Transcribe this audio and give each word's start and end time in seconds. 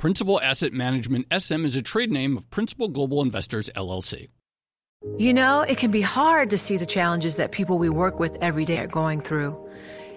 Principal 0.00 0.40
Asset 0.40 0.72
Management 0.72 1.26
SM 1.30 1.66
is 1.66 1.76
a 1.76 1.82
trade 1.82 2.10
name 2.10 2.38
of 2.38 2.48
Principal 2.48 2.88
Global 2.88 3.20
Investors 3.20 3.68
LLC. 3.76 4.28
You 5.18 5.34
know, 5.34 5.60
it 5.60 5.76
can 5.76 5.90
be 5.90 6.00
hard 6.00 6.48
to 6.48 6.56
see 6.56 6.78
the 6.78 6.86
challenges 6.86 7.36
that 7.36 7.52
people 7.52 7.76
we 7.76 7.90
work 7.90 8.18
with 8.18 8.38
every 8.40 8.64
day 8.64 8.78
are 8.78 8.86
going 8.86 9.20
through. 9.20 9.62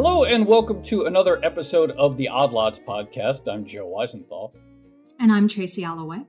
Hello, 0.00 0.22
and 0.22 0.46
welcome 0.46 0.80
to 0.84 1.06
another 1.06 1.44
episode 1.44 1.90
of 1.90 2.16
the 2.16 2.28
Odd 2.28 2.52
Lots 2.52 2.78
podcast. 2.78 3.52
I'm 3.52 3.64
Joe 3.64 3.92
Weisenthal. 3.92 4.52
And 5.18 5.32
I'm 5.32 5.48
Tracy 5.48 5.82
Alloway. 5.82 6.24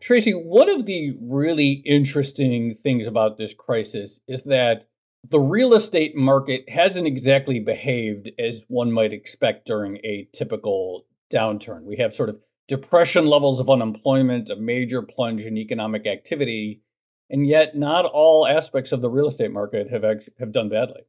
Tracy, 0.00 0.30
one 0.30 0.70
of 0.70 0.86
the 0.86 1.16
really 1.20 1.82
interesting 1.84 2.76
things 2.76 3.08
about 3.08 3.36
this 3.36 3.52
crisis 3.52 4.20
is 4.28 4.44
that 4.44 4.86
the 5.28 5.40
real 5.40 5.74
estate 5.74 6.14
market 6.14 6.70
hasn't 6.70 7.08
exactly 7.08 7.58
behaved 7.58 8.30
as 8.38 8.64
one 8.68 8.92
might 8.92 9.12
expect 9.12 9.66
during 9.66 9.96
a 10.04 10.28
typical 10.32 11.04
downturn. 11.34 11.82
We 11.82 11.96
have 11.96 12.14
sort 12.14 12.28
of 12.28 12.38
depression 12.68 13.26
levels 13.26 13.58
of 13.58 13.68
unemployment, 13.68 14.50
a 14.50 14.56
major 14.56 15.02
plunge 15.02 15.44
in 15.44 15.56
economic 15.56 16.06
activity, 16.06 16.82
and 17.28 17.44
yet 17.44 17.76
not 17.76 18.04
all 18.04 18.46
aspects 18.46 18.92
of 18.92 19.00
the 19.00 19.10
real 19.10 19.26
estate 19.26 19.50
market 19.50 19.90
have 19.90 20.04
have 20.38 20.52
done 20.52 20.68
badly. 20.68 21.02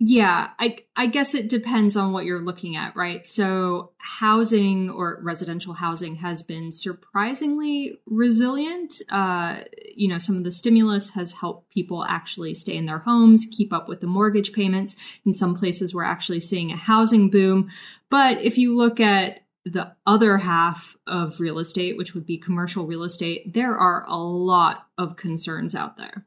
Yeah, 0.00 0.50
I 0.58 0.78
I 0.96 1.06
guess 1.06 1.34
it 1.34 1.48
depends 1.48 1.96
on 1.96 2.12
what 2.12 2.24
you're 2.24 2.42
looking 2.42 2.74
at, 2.74 2.96
right? 2.96 3.24
So 3.26 3.92
housing 3.98 4.90
or 4.90 5.20
residential 5.22 5.72
housing 5.72 6.16
has 6.16 6.42
been 6.42 6.72
surprisingly 6.72 8.00
resilient. 8.04 9.00
Uh, 9.08 9.60
you 9.94 10.08
know, 10.08 10.18
some 10.18 10.36
of 10.36 10.42
the 10.42 10.50
stimulus 10.50 11.10
has 11.10 11.32
helped 11.32 11.70
people 11.70 12.04
actually 12.04 12.54
stay 12.54 12.76
in 12.76 12.86
their 12.86 12.98
homes, 12.98 13.46
keep 13.50 13.72
up 13.72 13.88
with 13.88 14.00
the 14.00 14.08
mortgage 14.08 14.52
payments. 14.52 14.96
In 15.24 15.32
some 15.32 15.54
places, 15.54 15.94
we're 15.94 16.02
actually 16.02 16.40
seeing 16.40 16.72
a 16.72 16.76
housing 16.76 17.30
boom. 17.30 17.70
But 18.10 18.42
if 18.42 18.58
you 18.58 18.76
look 18.76 18.98
at 18.98 19.42
the 19.64 19.92
other 20.06 20.38
half 20.38 20.96
of 21.06 21.40
real 21.40 21.58
estate, 21.60 21.96
which 21.96 22.14
would 22.14 22.26
be 22.26 22.36
commercial 22.36 22.84
real 22.84 23.04
estate, 23.04 23.54
there 23.54 23.78
are 23.78 24.04
a 24.08 24.16
lot 24.16 24.86
of 24.98 25.16
concerns 25.16 25.74
out 25.74 25.96
there. 25.96 26.26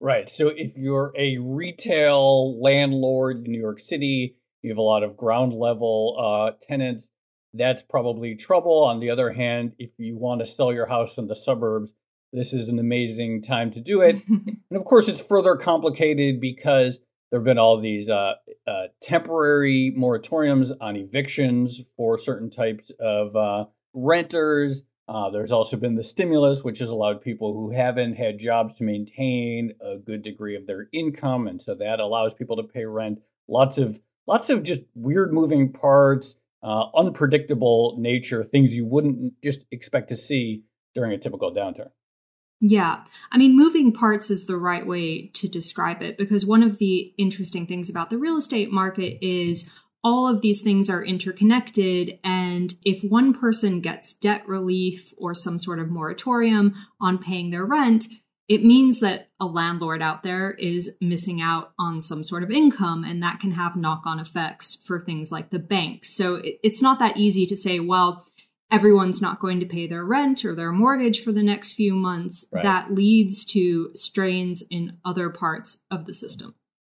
Right. 0.00 0.30
So 0.30 0.48
if 0.48 0.76
you're 0.76 1.12
a 1.16 1.36
retail 1.38 2.60
landlord 2.60 3.44
in 3.44 3.52
New 3.52 3.60
York 3.60 3.80
City, 3.80 4.36
you 4.62 4.70
have 4.70 4.78
a 4.78 4.82
lot 4.82 5.02
of 5.02 5.16
ground 5.16 5.52
level 5.52 6.16
uh, 6.18 6.56
tenants. 6.66 7.08
That's 7.52 7.82
probably 7.82 8.34
trouble. 8.34 8.84
On 8.84 9.00
the 9.00 9.10
other 9.10 9.32
hand, 9.32 9.72
if 9.78 9.90
you 9.98 10.16
want 10.16 10.40
to 10.40 10.46
sell 10.46 10.72
your 10.72 10.86
house 10.86 11.18
in 11.18 11.26
the 11.26 11.36
suburbs, 11.36 11.92
this 12.32 12.52
is 12.52 12.68
an 12.68 12.78
amazing 12.78 13.42
time 13.42 13.72
to 13.72 13.80
do 13.80 14.00
it. 14.00 14.16
and 14.28 14.58
of 14.72 14.84
course, 14.84 15.08
it's 15.08 15.20
further 15.20 15.56
complicated 15.56 16.40
because 16.40 17.00
there 17.30 17.40
have 17.40 17.44
been 17.44 17.58
all 17.58 17.80
these 17.80 18.08
uh, 18.08 18.34
uh, 18.66 18.84
temporary 19.02 19.94
moratoriums 19.96 20.72
on 20.80 20.96
evictions 20.96 21.80
for 21.96 22.16
certain 22.16 22.50
types 22.50 22.90
of 23.00 23.36
uh, 23.36 23.64
renters. 23.94 24.84
Uh, 25.08 25.30
there's 25.30 25.52
also 25.52 25.76
been 25.76 25.96
the 25.96 26.04
stimulus, 26.04 26.62
which 26.62 26.78
has 26.78 26.88
allowed 26.88 27.20
people 27.20 27.52
who 27.52 27.70
haven't 27.70 28.14
had 28.14 28.38
jobs 28.38 28.76
to 28.76 28.84
maintain 28.84 29.72
a 29.80 29.96
good 29.96 30.22
degree 30.22 30.56
of 30.56 30.66
their 30.66 30.88
income, 30.92 31.48
and 31.48 31.60
so 31.60 31.74
that 31.74 31.98
allows 31.98 32.32
people 32.32 32.56
to 32.56 32.62
pay 32.62 32.84
rent. 32.84 33.20
Lots 33.48 33.78
of 33.78 34.00
lots 34.26 34.50
of 34.50 34.62
just 34.62 34.82
weird 34.94 35.32
moving 35.32 35.72
parts, 35.72 36.36
uh, 36.62 36.86
unpredictable 36.94 37.96
nature, 37.98 38.44
things 38.44 38.76
you 38.76 38.84
wouldn't 38.84 39.34
just 39.42 39.64
expect 39.72 40.08
to 40.10 40.16
see 40.16 40.62
during 40.94 41.12
a 41.12 41.18
typical 41.18 41.52
downturn. 41.52 41.90
Yeah. 42.60 43.04
I 43.32 43.38
mean, 43.38 43.56
moving 43.56 43.92
parts 43.92 44.30
is 44.30 44.44
the 44.44 44.58
right 44.58 44.86
way 44.86 45.28
to 45.28 45.48
describe 45.48 46.02
it 46.02 46.18
because 46.18 46.44
one 46.44 46.62
of 46.62 46.78
the 46.78 47.14
interesting 47.16 47.66
things 47.66 47.88
about 47.88 48.10
the 48.10 48.18
real 48.18 48.36
estate 48.36 48.70
market 48.70 49.18
is 49.24 49.68
all 50.04 50.28
of 50.28 50.42
these 50.42 50.60
things 50.60 50.90
are 50.90 51.02
interconnected. 51.02 52.18
And 52.22 52.39
if 52.84 53.02
one 53.02 53.32
person 53.34 53.80
gets 53.80 54.12
debt 54.12 54.46
relief 54.48 55.12
or 55.16 55.34
some 55.34 55.58
sort 55.58 55.78
of 55.78 55.90
moratorium 55.90 56.74
on 57.00 57.18
paying 57.18 57.50
their 57.50 57.64
rent, 57.64 58.06
it 58.48 58.64
means 58.64 58.98
that 59.00 59.28
a 59.38 59.46
landlord 59.46 60.02
out 60.02 60.24
there 60.24 60.50
is 60.50 60.90
missing 61.00 61.40
out 61.40 61.72
on 61.78 62.00
some 62.00 62.24
sort 62.24 62.42
of 62.42 62.50
income, 62.50 63.04
and 63.04 63.22
that 63.22 63.38
can 63.38 63.52
have 63.52 63.76
knock 63.76 64.02
on 64.06 64.18
effects 64.18 64.76
for 64.84 64.98
things 65.00 65.30
like 65.30 65.50
the 65.50 65.58
banks. 65.60 66.10
So 66.10 66.42
it's 66.42 66.82
not 66.82 66.98
that 66.98 67.16
easy 67.16 67.46
to 67.46 67.56
say, 67.56 67.78
well, 67.78 68.26
everyone's 68.70 69.20
not 69.20 69.40
going 69.40 69.60
to 69.60 69.66
pay 69.66 69.86
their 69.86 70.04
rent 70.04 70.44
or 70.44 70.54
their 70.54 70.72
mortgage 70.72 71.22
for 71.22 71.32
the 71.32 71.42
next 71.42 71.72
few 71.72 71.94
months. 71.94 72.44
Right. 72.50 72.64
That 72.64 72.92
leads 72.92 73.44
to 73.46 73.92
strains 73.94 74.62
in 74.68 74.98
other 75.04 75.30
parts 75.30 75.78
of 75.90 76.06
the 76.06 76.12
system. 76.12 76.54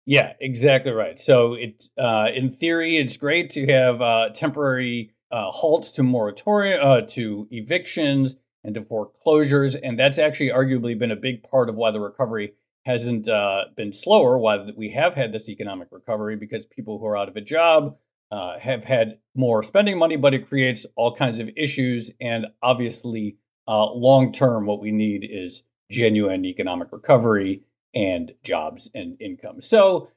Yeah, 0.05 0.33
exactly 0.39 0.91
right. 0.91 1.19
So 1.19 1.53
it, 1.53 1.85
uh, 1.97 2.27
in 2.33 2.49
theory, 2.49 2.97
it's 2.97 3.17
great 3.17 3.51
to 3.51 3.67
have 3.67 4.01
uh, 4.01 4.29
temporary 4.33 5.11
uh, 5.31 5.51
halts 5.51 5.91
to 5.91 6.03
moratorium, 6.03 6.79
uh, 6.83 7.01
to 7.01 7.47
evictions, 7.51 8.35
and 8.63 8.75
to 8.75 8.83
foreclosures, 8.83 9.75
and 9.75 9.97
that's 9.97 10.19
actually 10.19 10.49
arguably 10.49 10.97
been 10.97 11.11
a 11.11 11.15
big 11.15 11.43
part 11.43 11.69
of 11.69 11.75
why 11.75 11.91
the 11.91 11.99
recovery 11.99 12.53
hasn't 12.85 13.27
uh, 13.27 13.65
been 13.75 13.91
slower. 13.91 14.37
Why 14.37 14.69
we 14.75 14.91
have 14.91 15.15
had 15.15 15.31
this 15.31 15.49
economic 15.49 15.87
recovery 15.91 16.35
because 16.35 16.65
people 16.65 16.99
who 16.99 17.05
are 17.05 17.17
out 17.17 17.29
of 17.29 17.35
a 17.35 17.41
job 17.41 17.97
uh, 18.31 18.59
have 18.59 18.83
had 18.83 19.17
more 19.35 19.63
spending 19.63 19.97
money, 19.97 20.15
but 20.15 20.33
it 20.33 20.47
creates 20.47 20.85
all 20.95 21.15
kinds 21.15 21.39
of 21.39 21.49
issues. 21.57 22.11
And 22.21 22.47
obviously, 22.61 23.37
long 23.67 24.31
term, 24.31 24.65
what 24.65 24.81
we 24.81 24.91
need 24.91 25.27
is 25.29 25.63
genuine 25.89 26.45
economic 26.45 26.89
recovery 26.91 27.61
and 27.93 28.31
jobs 28.43 28.89
and 28.95 29.19
income. 29.21 29.61
So 29.61 30.09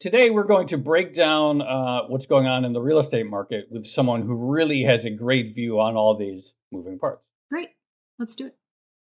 today 0.00 0.30
we're 0.30 0.44
going 0.44 0.66
to 0.68 0.78
break 0.78 1.12
down 1.12 1.62
uh, 1.62 2.02
what's 2.08 2.26
going 2.26 2.46
on 2.46 2.64
in 2.64 2.72
the 2.72 2.80
real 2.80 2.98
estate 2.98 3.26
market 3.26 3.68
with 3.70 3.86
someone 3.86 4.22
who 4.22 4.34
really 4.34 4.82
has 4.82 5.04
a 5.04 5.10
great 5.10 5.54
view 5.54 5.80
on 5.80 5.96
all 5.96 6.16
these 6.16 6.54
moving 6.70 6.98
parts. 6.98 7.22
Great. 7.50 7.70
Let's 8.18 8.34
do 8.34 8.46
it. 8.46 8.56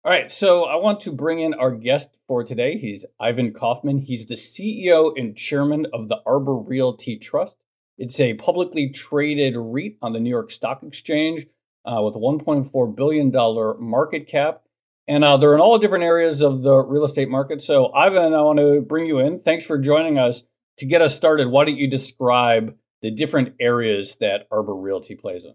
All 0.03 0.11
right, 0.11 0.31
so 0.31 0.63
I 0.63 0.77
want 0.77 0.99
to 1.01 1.11
bring 1.11 1.39
in 1.39 1.53
our 1.53 1.69
guest 1.69 2.17
for 2.27 2.43
today. 2.43 2.77
He's 2.77 3.05
Ivan 3.19 3.53
Kaufman. 3.53 3.99
He's 3.99 4.25
the 4.25 4.33
CEO 4.33 5.11
and 5.15 5.37
chairman 5.37 5.85
of 5.93 6.09
the 6.09 6.17
Arbor 6.25 6.55
Realty 6.55 7.17
Trust. 7.17 7.57
It's 7.99 8.19
a 8.19 8.33
publicly 8.33 8.89
traded 8.89 9.55
REIT 9.55 9.97
on 10.01 10.13
the 10.13 10.19
New 10.19 10.31
York 10.31 10.49
Stock 10.49 10.81
Exchange 10.81 11.45
uh, 11.85 12.01
with 12.01 12.15
a 12.15 12.19
$1.4 12.19 12.95
billion 12.95 13.31
market 13.79 14.27
cap 14.27 14.63
and 15.07 15.23
uh, 15.23 15.35
they're 15.35 15.53
in 15.53 15.59
all 15.59 15.77
different 15.77 16.03
areas 16.03 16.41
of 16.41 16.61
the 16.61 16.77
real 16.77 17.03
estate 17.03 17.29
market. 17.29 17.61
So, 17.61 17.91
Ivan, 17.93 18.33
I 18.33 18.41
want 18.41 18.59
to 18.59 18.81
bring 18.81 19.07
you 19.07 19.19
in. 19.19 19.39
Thanks 19.39 19.65
for 19.65 19.77
joining 19.77 20.17
us. 20.17 20.43
To 20.81 20.87
get 20.87 21.03
us 21.03 21.15
started, 21.15 21.47
why 21.47 21.65
don't 21.65 21.77
you 21.77 21.87
describe 21.87 22.75
the 23.03 23.11
different 23.11 23.53
areas 23.59 24.15
that 24.15 24.47
Arbor 24.51 24.73
Realty 24.73 25.13
plays 25.13 25.45
in? 25.45 25.53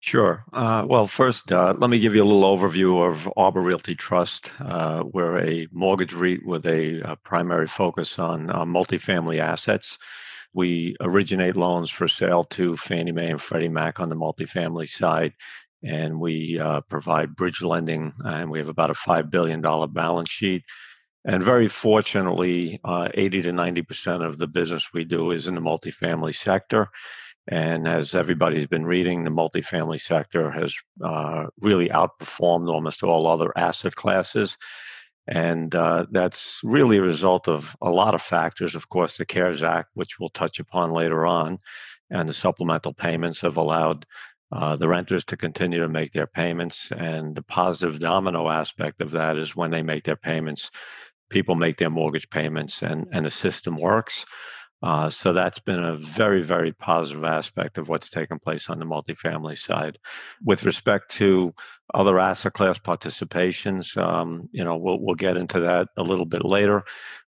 Sure. 0.00 0.46
Uh, 0.50 0.86
well, 0.88 1.06
first, 1.06 1.52
uh, 1.52 1.74
let 1.76 1.90
me 1.90 1.98
give 1.98 2.14
you 2.14 2.22
a 2.22 2.24
little 2.24 2.56
overview 2.56 3.06
of 3.06 3.30
Arbor 3.36 3.60
Realty 3.60 3.94
Trust. 3.94 4.50
Uh, 4.58 5.04
we're 5.04 5.38
a 5.40 5.68
mortgage 5.72 6.14
REIT 6.14 6.46
with 6.46 6.64
a, 6.64 7.00
a 7.02 7.16
primary 7.16 7.66
focus 7.66 8.18
on 8.18 8.48
uh, 8.48 8.64
multifamily 8.64 9.40
assets. 9.40 9.98
We 10.54 10.96
originate 11.02 11.54
loans 11.58 11.90
for 11.90 12.08
sale 12.08 12.44
to 12.44 12.74
Fannie 12.78 13.12
Mae 13.12 13.28
and 13.28 13.42
Freddie 13.42 13.68
Mac 13.68 14.00
on 14.00 14.08
the 14.08 14.16
multifamily 14.16 14.88
side, 14.88 15.34
and 15.84 16.18
we 16.18 16.58
uh, 16.58 16.80
provide 16.88 17.36
bridge 17.36 17.60
lending, 17.60 18.14
and 18.24 18.50
we 18.50 18.58
have 18.58 18.68
about 18.68 18.88
a 18.88 18.94
$5 18.94 19.28
billion 19.28 19.60
balance 19.92 20.30
sheet. 20.30 20.62
And 21.24 21.42
very 21.42 21.68
fortunately, 21.68 22.80
uh, 22.84 23.08
80 23.14 23.42
to 23.42 23.52
90% 23.52 24.26
of 24.26 24.38
the 24.38 24.48
business 24.48 24.92
we 24.92 25.04
do 25.04 25.30
is 25.30 25.46
in 25.46 25.54
the 25.54 25.60
multifamily 25.60 26.34
sector. 26.34 26.90
And 27.48 27.88
as 27.88 28.14
everybody's 28.14 28.66
been 28.66 28.84
reading, 28.84 29.24
the 29.24 29.30
multifamily 29.30 30.00
sector 30.00 30.50
has 30.50 30.74
uh, 31.02 31.46
really 31.60 31.88
outperformed 31.88 32.68
almost 32.68 33.02
all 33.02 33.26
other 33.26 33.52
asset 33.56 33.94
classes. 33.94 34.56
And 35.28 35.72
uh, 35.74 36.06
that's 36.10 36.60
really 36.64 36.98
a 36.98 37.02
result 37.02 37.48
of 37.48 37.76
a 37.80 37.90
lot 37.90 38.14
of 38.14 38.22
factors. 38.22 38.74
Of 38.74 38.88
course, 38.88 39.16
the 39.16 39.24
CARES 39.24 39.62
Act, 39.62 39.90
which 39.94 40.18
we'll 40.18 40.30
touch 40.30 40.58
upon 40.58 40.92
later 40.92 41.24
on, 41.24 41.58
and 42.10 42.28
the 42.28 42.32
supplemental 42.32 42.92
payments 42.92 43.40
have 43.40 43.56
allowed 43.56 44.06
uh, 44.50 44.76
the 44.76 44.88
renters 44.88 45.24
to 45.24 45.36
continue 45.36 45.80
to 45.80 45.88
make 45.88 46.12
their 46.12 46.26
payments. 46.26 46.90
And 46.90 47.34
the 47.34 47.42
positive 47.42 48.00
domino 48.00 48.50
aspect 48.50 49.00
of 49.00 49.12
that 49.12 49.36
is 49.36 49.56
when 49.56 49.70
they 49.70 49.82
make 49.82 50.04
their 50.04 50.16
payments, 50.16 50.70
people 51.32 51.54
make 51.54 51.78
their 51.78 51.90
mortgage 51.90 52.30
payments 52.30 52.82
and, 52.82 53.06
and 53.12 53.26
the 53.26 53.30
system 53.30 53.76
works. 53.76 54.24
Uh, 54.82 55.08
so 55.08 55.32
that's 55.32 55.60
been 55.60 55.78
a 55.78 55.96
very, 55.96 56.42
very 56.42 56.72
positive 56.72 57.22
aspect 57.22 57.78
of 57.78 57.88
what's 57.88 58.10
taken 58.10 58.40
place 58.40 58.68
on 58.68 58.80
the 58.80 58.84
multifamily 58.84 59.56
side. 59.56 59.96
With 60.44 60.64
respect 60.64 61.12
to 61.12 61.54
other 61.94 62.18
asset 62.18 62.52
class 62.52 62.80
participations, 62.80 63.96
um, 63.96 64.48
you 64.50 64.64
know, 64.64 64.76
we'll 64.76 64.98
we'll 65.00 65.14
get 65.14 65.36
into 65.36 65.60
that 65.60 65.88
a 65.96 66.02
little 66.02 66.26
bit 66.26 66.44
later. 66.44 66.82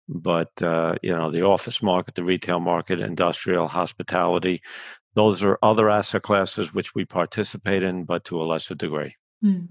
But 0.09 0.51
uh, 0.61 0.95
you 1.01 1.15
know, 1.15 1.31
the 1.31 1.43
office 1.43 1.81
market, 1.81 2.15
the 2.15 2.25
retail 2.25 2.59
market, 2.59 2.99
industrial, 2.99 3.69
hospitality, 3.69 4.61
those 5.13 5.41
are 5.41 5.57
other 5.63 5.89
asset 5.89 6.23
classes 6.23 6.73
which 6.73 6.93
we 6.93 7.05
participate 7.05 7.83
in, 7.83 8.03
but 8.03 8.25
to 8.25 8.41
a 8.41 8.43
lesser 8.43 8.75
degree. 8.75 9.15
Hmm. 9.41 9.65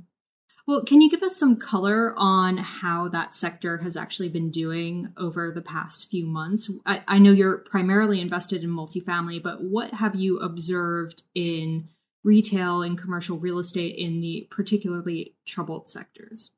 Well, 0.66 0.82
can 0.82 1.02
you 1.02 1.10
give 1.10 1.22
us 1.22 1.36
some 1.36 1.56
color 1.56 2.14
on 2.16 2.56
how 2.56 3.08
that 3.08 3.36
sector 3.36 3.78
has 3.78 3.98
actually 3.98 4.30
been 4.30 4.50
doing 4.50 5.12
over 5.18 5.50
the 5.50 5.60
past 5.60 6.10
few 6.10 6.24
months? 6.24 6.70
I, 6.86 7.02
I, 7.06 7.18
know 7.18 7.32
you're 7.32 7.58
primarily 7.58 8.18
invested 8.18 8.64
in 8.64 8.70
multifamily, 8.70 9.42
but 9.42 9.62
what 9.62 9.92
have 9.92 10.14
you 10.14 10.38
observed 10.38 11.22
in 11.34 11.88
retail 12.22 12.80
and 12.80 12.98
commercial 12.98 13.38
real 13.38 13.58
estate 13.58 13.96
in 13.98 14.22
the 14.22 14.48
particularly 14.50 15.34
troubled 15.46 15.86
sectors? 15.90 16.50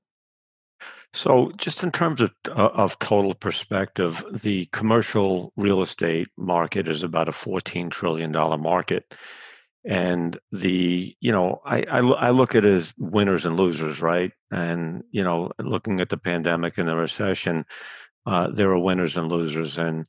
So, 1.12 1.50
just 1.56 1.82
in 1.82 1.90
terms 1.90 2.20
of 2.20 2.30
uh, 2.46 2.52
of 2.52 2.98
total 2.98 3.34
perspective, 3.34 4.22
the 4.30 4.66
commercial 4.66 5.52
real 5.56 5.82
estate 5.82 6.28
market 6.36 6.86
is 6.86 7.02
about 7.02 7.28
a 7.28 7.32
fourteen 7.32 7.90
trillion 7.90 8.30
dollar 8.30 8.58
market 8.58 9.14
and 9.86 10.38
the 10.50 11.14
you 11.20 11.32
know 11.32 11.60
I, 11.64 11.82
I, 11.82 11.98
I 11.98 12.30
look 12.30 12.54
at 12.54 12.64
it 12.64 12.76
as 12.76 12.94
winners 12.98 13.46
and 13.46 13.56
losers 13.56 14.00
right? 14.02 14.32
And 14.50 15.04
you 15.10 15.22
know 15.22 15.50
looking 15.60 16.00
at 16.00 16.08
the 16.08 16.16
pandemic 16.16 16.76
and 16.78 16.88
the 16.88 16.96
recession 16.96 17.64
uh, 18.26 18.50
there 18.50 18.70
are 18.72 18.78
winners 18.78 19.16
and 19.16 19.30
losers 19.30 19.78
and 19.78 20.04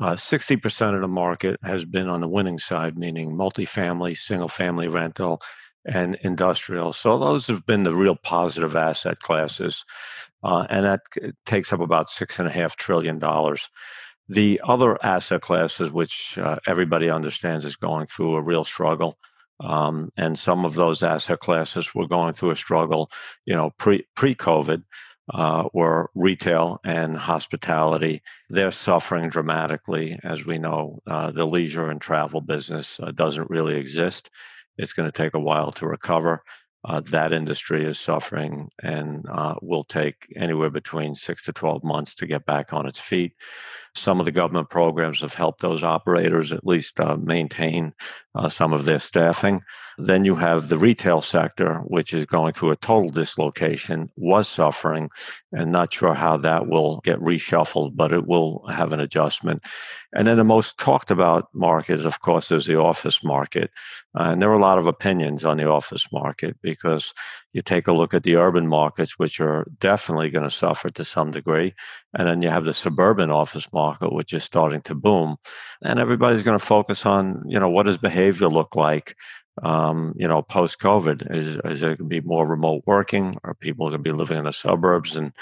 uh, 0.00 0.14
60% 0.14 0.94
of 0.94 1.02
the 1.02 1.08
market 1.08 1.60
has 1.62 1.84
been 1.84 2.08
on 2.08 2.20
the 2.20 2.28
winning 2.28 2.58
side 2.58 2.98
meaning 2.98 3.36
multifamily 3.36 4.16
single 4.16 4.48
family 4.48 4.88
rental 4.88 5.40
and 5.86 6.16
industrial. 6.22 6.92
So 6.92 7.18
those 7.18 7.46
have 7.46 7.64
been 7.64 7.84
the 7.84 7.94
real 7.94 8.16
positive 8.16 8.76
asset 8.76 9.20
classes 9.20 9.84
uh, 10.42 10.66
and 10.68 10.84
that 10.84 11.00
takes 11.46 11.72
up 11.72 11.80
about 11.80 12.10
six 12.10 12.38
and 12.38 12.48
a 12.48 12.52
half 12.52 12.76
trillion 12.76 13.18
dollars 13.18 13.68
the 14.30 14.60
other 14.62 14.96
asset 15.04 15.40
classes, 15.40 15.90
which 15.90 16.38
uh, 16.38 16.60
everybody 16.64 17.10
understands 17.10 17.64
is 17.64 17.74
going 17.74 18.06
through 18.06 18.36
a 18.36 18.42
real 18.42 18.64
struggle, 18.64 19.18
um, 19.58 20.10
and 20.16 20.38
some 20.38 20.64
of 20.64 20.74
those 20.74 21.02
asset 21.02 21.40
classes 21.40 21.92
were 21.94 22.06
going 22.06 22.32
through 22.32 22.52
a 22.52 22.56
struggle, 22.56 23.10
you 23.44 23.56
know, 23.56 23.72
pre 23.76 24.06
pre 24.14 24.36
COVID, 24.36 24.84
uh, 25.34 25.68
were 25.74 26.10
retail 26.14 26.80
and 26.84 27.16
hospitality. 27.16 28.22
They're 28.48 28.70
suffering 28.70 29.30
dramatically, 29.30 30.18
as 30.22 30.46
we 30.46 30.58
know. 30.58 31.00
Uh, 31.06 31.32
the 31.32 31.44
leisure 31.44 31.90
and 31.90 32.00
travel 32.00 32.40
business 32.40 33.00
uh, 33.00 33.10
doesn't 33.10 33.50
really 33.50 33.76
exist. 33.76 34.30
It's 34.78 34.92
going 34.92 35.10
to 35.10 35.16
take 35.16 35.34
a 35.34 35.40
while 35.40 35.72
to 35.72 35.86
recover 35.86 36.44
uh, 36.82 37.00
that 37.10 37.32
industry 37.32 37.84
is 37.84 37.98
suffering 37.98 38.70
and 38.82 39.26
uh, 39.28 39.54
will 39.60 39.84
take 39.84 40.32
anywhere 40.34 40.70
between 40.70 41.14
six 41.14 41.44
to 41.44 41.52
12 41.52 41.84
months 41.84 42.16
to 42.16 42.26
get 42.26 42.46
back 42.46 42.72
on 42.72 42.86
its 42.86 42.98
feet. 42.98 43.34
Some 43.94 44.20
of 44.20 44.26
the 44.26 44.32
government 44.32 44.70
programs 44.70 45.20
have 45.20 45.34
helped 45.34 45.60
those 45.60 45.82
operators 45.82 46.52
at 46.52 46.66
least 46.66 47.00
uh, 47.00 47.16
maintain 47.16 47.92
uh, 48.34 48.48
some 48.48 48.72
of 48.72 48.84
their 48.84 49.00
staffing. 49.00 49.62
Then 49.98 50.24
you 50.24 50.34
have 50.36 50.68
the 50.68 50.78
retail 50.78 51.20
sector, 51.20 51.80
which 51.80 52.14
is 52.14 52.24
going 52.24 52.54
through 52.54 52.70
a 52.70 52.76
total 52.76 53.10
dislocation, 53.10 54.10
was 54.16 54.48
suffering, 54.48 55.10
and 55.52 55.72
not 55.72 55.92
sure 55.92 56.14
how 56.14 56.38
that 56.38 56.66
will 56.66 57.00
get 57.00 57.18
reshuffled, 57.18 57.96
but 57.96 58.12
it 58.12 58.26
will 58.26 58.66
have 58.68 58.92
an 58.92 59.00
adjustment. 59.00 59.62
And 60.12 60.26
then 60.26 60.38
the 60.38 60.44
most 60.44 60.78
talked 60.78 61.10
about 61.10 61.48
market, 61.52 62.06
of 62.06 62.20
course, 62.20 62.50
is 62.50 62.64
the 62.64 62.80
office 62.80 63.22
market. 63.22 63.70
Uh, 64.18 64.30
and 64.30 64.42
there 64.42 64.50
are 64.50 64.58
a 64.58 64.62
lot 64.62 64.78
of 64.78 64.86
opinions 64.86 65.44
on 65.44 65.56
the 65.56 65.68
office 65.68 66.06
market 66.12 66.56
because 66.62 67.12
you 67.52 67.62
take 67.62 67.86
a 67.86 67.92
look 67.92 68.14
at 68.14 68.22
the 68.22 68.36
urban 68.36 68.66
markets, 68.66 69.18
which 69.18 69.40
are 69.40 69.66
definitely 69.80 70.30
going 70.30 70.44
to 70.44 70.50
suffer 70.50 70.88
to 70.88 71.04
some 71.04 71.30
degree. 71.30 71.74
And 72.12 72.26
then 72.26 72.42
you 72.42 72.48
have 72.48 72.64
the 72.64 72.72
suburban 72.72 73.30
office 73.30 73.72
market, 73.72 74.12
which 74.12 74.32
is 74.32 74.42
starting 74.42 74.82
to 74.82 74.94
boom. 74.94 75.36
And 75.82 75.98
everybody's 75.98 76.42
going 76.42 76.58
to 76.58 76.64
focus 76.64 77.06
on, 77.06 77.44
you 77.46 77.60
know, 77.60 77.68
what 77.68 77.86
does 77.86 77.98
behavior 77.98 78.48
look 78.48 78.74
like? 78.74 79.14
um, 79.62 80.14
you 80.16 80.28
know, 80.28 80.42
post 80.42 80.78
COVID? 80.78 81.34
Is, 81.34 81.56
is 81.64 81.80
there 81.80 81.96
going 81.96 81.98
to 81.98 82.04
be 82.04 82.20
more 82.20 82.46
remote 82.46 82.82
working? 82.86 83.36
Are 83.44 83.54
people 83.54 83.88
going 83.88 83.98
to 83.98 84.02
be 84.02 84.16
living 84.16 84.38
in 84.38 84.44
the 84.44 84.52
suburbs? 84.52 85.16
And 85.16 85.32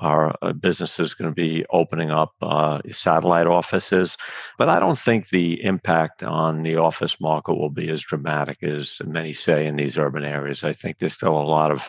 are 0.00 0.36
uh, 0.42 0.52
businesses 0.52 1.14
going 1.14 1.30
to 1.30 1.34
be 1.34 1.64
opening 1.70 2.10
up 2.10 2.32
uh, 2.40 2.80
satellite 2.92 3.48
offices? 3.48 4.16
But 4.56 4.68
I 4.68 4.78
don't 4.78 4.98
think 4.98 5.28
the 5.28 5.64
impact 5.64 6.22
on 6.22 6.62
the 6.62 6.76
office 6.76 7.20
market 7.20 7.54
will 7.54 7.70
be 7.70 7.90
as 7.90 8.02
dramatic 8.02 8.62
as 8.62 9.00
many 9.04 9.32
say 9.32 9.66
in 9.66 9.76
these 9.76 9.98
urban 9.98 10.24
areas. 10.24 10.62
I 10.62 10.72
think 10.72 10.98
there's 10.98 11.14
still 11.14 11.36
a 11.36 11.42
lot 11.42 11.72
of 11.72 11.88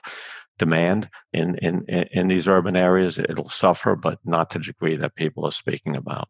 demand 0.59 1.09
in, 1.33 1.55
in, 1.55 1.83
in 1.87 2.27
these 2.27 2.47
urban 2.47 2.75
areas. 2.75 3.17
It'll 3.17 3.49
suffer, 3.49 3.95
but 3.95 4.19
not 4.23 4.51
to 4.51 4.59
the 4.59 4.65
degree 4.65 4.95
that 4.97 5.15
people 5.15 5.45
are 5.45 5.51
speaking 5.51 5.95
about. 5.95 6.29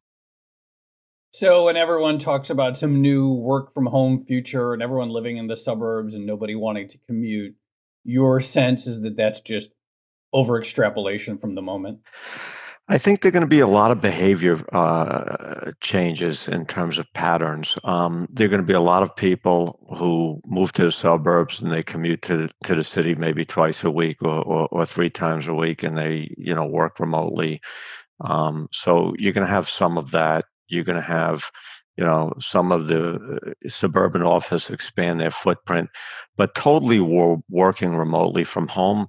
So 1.31 1.66
when 1.66 1.78
everyone 1.78 2.18
talks 2.18 2.50
about 2.50 2.78
some 2.78 3.02
new 3.02 3.34
work 3.34 3.74
from 3.74 3.86
home 3.86 4.24
future 4.26 4.74
and 4.74 4.81
everyone 4.81 5.10
living 5.10 5.38
in 5.38 5.48
the 5.48 5.58
suburbs 5.58 6.16
and 6.16 6.26
nobody 6.26 6.56
wanting 6.56 6.88
to 6.88 6.98
commute, 7.08 7.56
your 8.04 8.40
sense 8.40 8.88
is 8.88 9.02
that 9.02 9.18
that's 9.18 9.42
just 9.42 9.72
over 10.34 10.58
extrapolation 10.58 11.38
from 11.38 11.56
the 11.56 11.62
moment. 11.62 12.00
I 12.91 12.97
think 12.97 13.21
there 13.21 13.30
are 13.30 13.31
going 13.31 13.41
to 13.41 13.47
be 13.47 13.59
a 13.59 13.68
lot 13.68 13.91
of 13.91 14.01
behavior 14.01 14.65
uh, 14.75 15.71
changes 15.80 16.47
in 16.47 16.65
terms 16.65 16.97
of 16.97 17.06
patterns. 17.13 17.77
Um, 17.83 18.27
there 18.31 18.47
are 18.47 18.50
going 18.50 18.62
to 18.62 18.68
be 18.68 18.74
a 18.74 18.81
lot 18.81 19.03
of 19.03 19.15
people 19.15 19.80
who 19.95 20.41
move 20.44 20.71
to 20.74 20.86
the 20.86 20.91
suburbs 20.91 21.62
and 21.62 21.72
they 21.72 21.84
commute 21.84 22.24
to 22.24 22.50
to 22.63 22.74
the 22.74 22.84
city 22.84 23.13
maybe 23.13 23.46
twice 23.46 23.84
a 23.84 23.91
week 23.91 24.24
or, 24.24 24.41
or, 24.41 24.67
or 24.72 24.86
three 24.88 25.12
times 25.12 25.48
a 25.48 25.53
week, 25.53 25.84
and 25.84 25.96
they 25.96 26.34
you 26.36 26.55
know 26.55 26.65
work 26.65 27.00
remotely. 27.00 27.62
Um, 28.22 28.67
so 28.72 29.13
you're 29.19 29.34
going 29.34 29.48
to 29.48 29.53
have 29.53 29.69
some 29.69 29.98
of 29.98 30.12
that 30.12 30.46
you're 30.69 30.84
going 30.84 30.96
to 30.98 31.01
have 31.01 31.51
you 31.98 32.05
know 32.05 32.34
some 32.39 32.72
of 32.72 32.88
the 32.88 33.13
uh, 33.13 33.69
suburban 33.69 34.24
office 34.24 34.69
expand 34.69 35.19
their 35.19 35.31
footprint 35.31 35.89
but 36.38 36.55
totally 36.55 37.00
working 37.00 37.96
remotely 37.96 38.43
from 38.43 38.67
home 38.67 39.08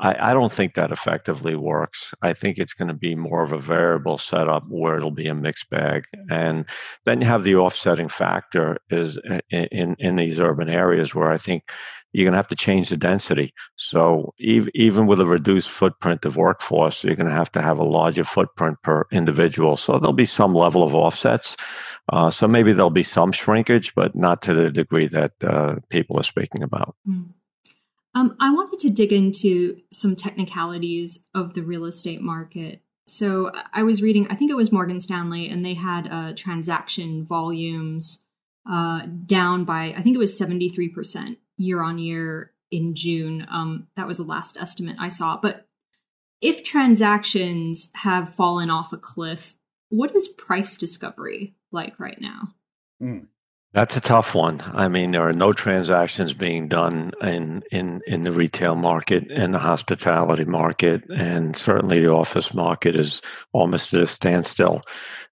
I, 0.00 0.30
I, 0.30 0.34
don't 0.34 0.52
think 0.52 0.74
that 0.74 0.92
effectively 0.92 1.54
works. 1.54 2.14
I 2.22 2.32
think 2.32 2.58
it's 2.58 2.72
going 2.72 2.88
to 2.88 2.94
be 2.94 3.14
more 3.14 3.42
of 3.42 3.52
a 3.52 3.58
variable 3.58 4.16
setup 4.18 4.64
where 4.68 4.96
it'll 4.96 5.10
be 5.10 5.28
a 5.28 5.34
mixed 5.34 5.68
bag, 5.68 6.04
and 6.30 6.64
then 7.04 7.20
you 7.20 7.26
have 7.26 7.44
the 7.44 7.56
offsetting 7.56 8.08
factor 8.08 8.78
is 8.88 9.18
uh, 9.18 9.40
in 9.50 9.96
in, 9.98 10.16
these 10.16 10.40
urban 10.40 10.68
areas 10.68 11.14
where 11.14 11.30
I 11.30 11.36
think 11.36 11.64
you're 12.12 12.24
going 12.24 12.32
to 12.32 12.38
have 12.38 12.48
to 12.48 12.56
change 12.56 12.88
the 12.88 12.96
density. 12.96 13.54
So 13.76 14.34
even, 14.38 14.70
even 14.74 15.06
with 15.06 15.20
a 15.20 15.26
reduced 15.26 15.70
footprint 15.70 16.24
of 16.24 16.36
workforce, 16.36 17.04
you're 17.04 17.14
going 17.14 17.28
to 17.28 17.34
have 17.34 17.52
to 17.52 17.62
have 17.62 17.78
a 17.78 17.84
larger 17.84 18.24
footprint 18.24 18.78
per 18.82 19.06
individual. 19.12 19.76
So 19.76 19.98
there'll 19.98 20.12
be 20.12 20.26
some 20.26 20.54
level 20.54 20.82
of 20.82 20.94
offsets. 20.94 21.56
Uh, 22.12 22.30
so 22.30 22.48
maybe 22.48 22.72
there'll 22.72 22.90
be 22.90 23.04
some 23.04 23.30
shrinkage, 23.30 23.94
but 23.94 24.16
not 24.16 24.42
to 24.42 24.54
the 24.54 24.70
degree 24.70 25.06
that 25.08 25.32
uh, 25.44 25.76
people 25.88 26.18
are 26.18 26.24
speaking 26.24 26.64
about. 26.64 26.96
Mm. 27.08 27.28
Um, 28.14 28.36
I 28.40 28.52
wanted 28.52 28.80
to 28.80 28.90
dig 28.90 29.12
into 29.12 29.80
some 29.92 30.16
technicalities 30.16 31.24
of 31.34 31.54
the 31.54 31.62
real 31.62 31.84
estate 31.84 32.20
market. 32.20 32.82
So 33.06 33.52
I 33.72 33.82
was 33.82 34.02
reading, 34.02 34.28
I 34.28 34.36
think 34.36 34.50
it 34.50 34.56
was 34.56 34.72
Morgan 34.72 35.00
Stanley, 35.00 35.48
and 35.48 35.64
they 35.64 35.74
had 35.74 36.08
uh, 36.08 36.32
transaction 36.36 37.24
volumes 37.24 38.20
uh, 38.70 39.02
down 39.26 39.64
by, 39.64 39.94
I 39.96 40.02
think 40.02 40.14
it 40.14 40.20
was 40.20 40.38
73% 40.38 41.36
year 41.56 41.82
on 41.82 41.98
year 41.98 42.52
in 42.70 42.94
June. 42.94 43.46
Um, 43.50 43.88
that 43.96 44.06
was 44.06 44.18
the 44.18 44.24
last 44.24 44.56
estimate 44.56 44.96
I 44.98 45.08
saw. 45.08 45.38
But 45.40 45.66
if 46.40 46.64
transactions 46.64 47.90
have 47.94 48.34
fallen 48.34 48.70
off 48.70 48.92
a 48.92 48.96
cliff, 48.96 49.56
what 49.88 50.14
is 50.14 50.28
price 50.28 50.76
discovery 50.76 51.54
like 51.72 51.98
right 51.98 52.20
now? 52.20 52.54
Mm. 53.02 53.26
That's 53.72 53.96
a 53.96 54.00
tough 54.00 54.34
one. 54.34 54.60
I 54.72 54.88
mean, 54.88 55.12
there 55.12 55.28
are 55.28 55.32
no 55.32 55.52
transactions 55.52 56.34
being 56.34 56.66
done 56.66 57.12
in, 57.22 57.62
in, 57.70 58.00
in 58.04 58.24
the 58.24 58.32
retail 58.32 58.74
market 58.74 59.30
and 59.30 59.54
the 59.54 59.60
hospitality 59.60 60.44
market, 60.44 61.08
and 61.08 61.54
certainly 61.54 62.00
the 62.00 62.10
office 62.10 62.52
market 62.52 62.96
is 62.96 63.22
almost 63.52 63.94
at 63.94 64.02
a 64.02 64.08
standstill. 64.08 64.82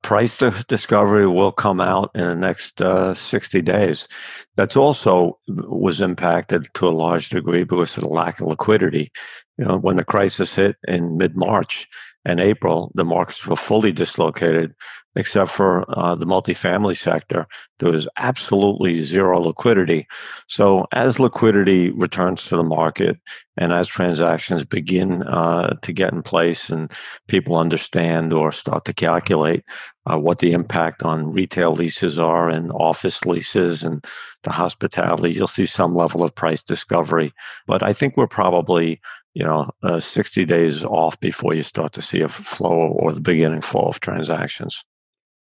Price 0.02 0.36
discovery 0.68 1.26
will 1.26 1.50
come 1.50 1.80
out 1.80 2.12
in 2.14 2.28
the 2.28 2.36
next 2.36 2.80
uh, 2.80 3.12
60 3.12 3.60
days. 3.62 4.06
That's 4.54 4.76
also 4.76 5.40
was 5.48 6.00
impacted 6.00 6.68
to 6.74 6.86
a 6.86 6.90
large 6.90 7.30
degree 7.30 7.64
because 7.64 7.96
of 7.96 8.04
the 8.04 8.08
lack 8.08 8.38
of 8.38 8.46
liquidity. 8.46 9.10
You 9.56 9.64
know, 9.64 9.78
when 9.78 9.96
the 9.96 10.04
crisis 10.04 10.54
hit 10.54 10.76
in 10.86 11.16
mid 11.16 11.36
March 11.36 11.88
and 12.28 12.40
April, 12.40 12.92
the 12.94 13.06
markets 13.06 13.46
were 13.46 13.56
fully 13.56 13.90
dislocated 13.90 14.74
except 15.16 15.50
for 15.50 15.84
uh, 15.98 16.14
the 16.14 16.26
multifamily 16.26 16.96
sector. 16.96 17.46
There 17.78 17.90
was 17.90 18.06
absolutely 18.18 19.02
zero 19.02 19.40
liquidity. 19.40 20.06
So, 20.46 20.86
as 20.92 21.18
liquidity 21.18 21.90
returns 21.90 22.44
to 22.44 22.56
the 22.56 22.62
market 22.62 23.18
and 23.56 23.72
as 23.72 23.88
transactions 23.88 24.64
begin 24.64 25.22
uh, 25.22 25.74
to 25.82 25.92
get 25.92 26.12
in 26.12 26.22
place 26.22 26.68
and 26.68 26.92
people 27.26 27.56
understand 27.56 28.32
or 28.32 28.52
start 28.52 28.84
to 28.84 28.92
calculate 28.92 29.64
uh, 30.08 30.18
what 30.18 30.38
the 30.38 30.52
impact 30.52 31.02
on 31.02 31.32
retail 31.32 31.72
leases 31.72 32.18
are 32.18 32.48
and 32.48 32.70
office 32.72 33.24
leases 33.24 33.82
and 33.82 34.04
the 34.44 34.52
hospitality, 34.52 35.32
you'll 35.32 35.46
see 35.46 35.66
some 35.66 35.96
level 35.96 36.22
of 36.22 36.34
price 36.34 36.62
discovery. 36.62 37.32
But 37.66 37.82
I 37.82 37.92
think 37.92 38.16
we're 38.16 38.28
probably 38.28 39.00
you 39.38 39.44
know, 39.44 39.70
uh, 39.84 40.00
60 40.00 40.46
days 40.46 40.82
off 40.82 41.20
before 41.20 41.54
you 41.54 41.62
start 41.62 41.92
to 41.92 42.02
see 42.02 42.22
a 42.22 42.28
flow 42.28 42.88
or 42.88 43.12
the 43.12 43.20
beginning 43.20 43.60
flow 43.60 43.82
of 43.82 44.00
transactions. 44.00 44.82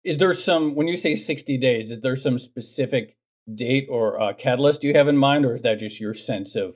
Is 0.04 0.20
there 0.20 0.32
some 0.34 0.76
when 0.76 0.88
you 0.88 0.96
say 0.96 1.16
sixty 1.16 1.58
days? 1.58 1.92
Is 1.92 2.00
there 2.02 2.16
some 2.16 2.38
specific 2.38 3.18
date 3.54 3.88
or 3.90 4.22
uh, 4.22 4.34
catalyst 4.34 4.84
you 4.84 4.94
have 4.94 5.08
in 5.08 5.18
mind, 5.18 5.44
or 5.46 5.56
is 5.56 5.64
that 5.64 5.80
just 5.80 6.00
your 6.00 6.14
sense 6.14 6.56
of 6.56 6.76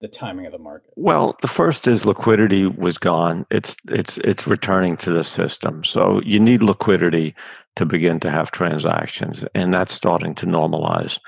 the 0.00 0.08
timing 0.08 0.44
of 0.44 0.52
the 0.52 0.58
market? 0.58 0.92
Well, 0.96 1.36
the 1.40 1.48
first 1.48 1.86
is 1.86 2.04
liquidity 2.04 2.66
was 2.66 2.98
gone. 2.98 3.46
It's 3.50 3.76
it's 3.88 4.18
it's 4.18 4.46
returning 4.46 4.96
to 4.98 5.12
the 5.12 5.24
system. 5.24 5.84
So 5.84 6.20
you 6.22 6.40
need 6.40 6.62
liquidity 6.62 7.34
to 7.76 7.86
begin 7.86 8.20
to 8.20 8.30
have 8.30 8.50
transactions, 8.50 9.44
and 9.54 9.72
that's 9.72 9.94
starting 9.94 10.34
to 10.34 10.46
normalize. 10.46 11.18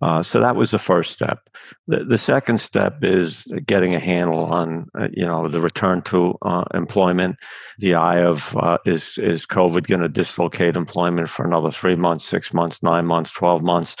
Uh, 0.00 0.22
so 0.22 0.40
that 0.40 0.54
was 0.54 0.70
the 0.70 0.78
first 0.78 1.12
step. 1.12 1.48
The, 1.88 2.04
the 2.04 2.18
second 2.18 2.58
step 2.60 3.02
is 3.02 3.46
getting 3.66 3.94
a 3.94 4.00
handle 4.00 4.44
on, 4.44 4.88
uh, 4.96 5.08
you 5.12 5.26
know, 5.26 5.48
the 5.48 5.60
return 5.60 6.02
to 6.02 6.38
uh, 6.42 6.64
employment. 6.72 7.36
The 7.78 7.94
eye 7.94 8.22
of 8.22 8.56
uh, 8.56 8.78
is 8.86 9.18
is 9.18 9.44
COVID 9.46 9.86
going 9.86 10.02
to 10.02 10.08
dislocate 10.08 10.76
employment 10.76 11.28
for 11.28 11.44
another 11.44 11.72
three 11.72 11.96
months, 11.96 12.24
six 12.24 12.54
months, 12.54 12.82
nine 12.82 13.06
months, 13.06 13.32
twelve 13.32 13.62
months, 13.62 13.96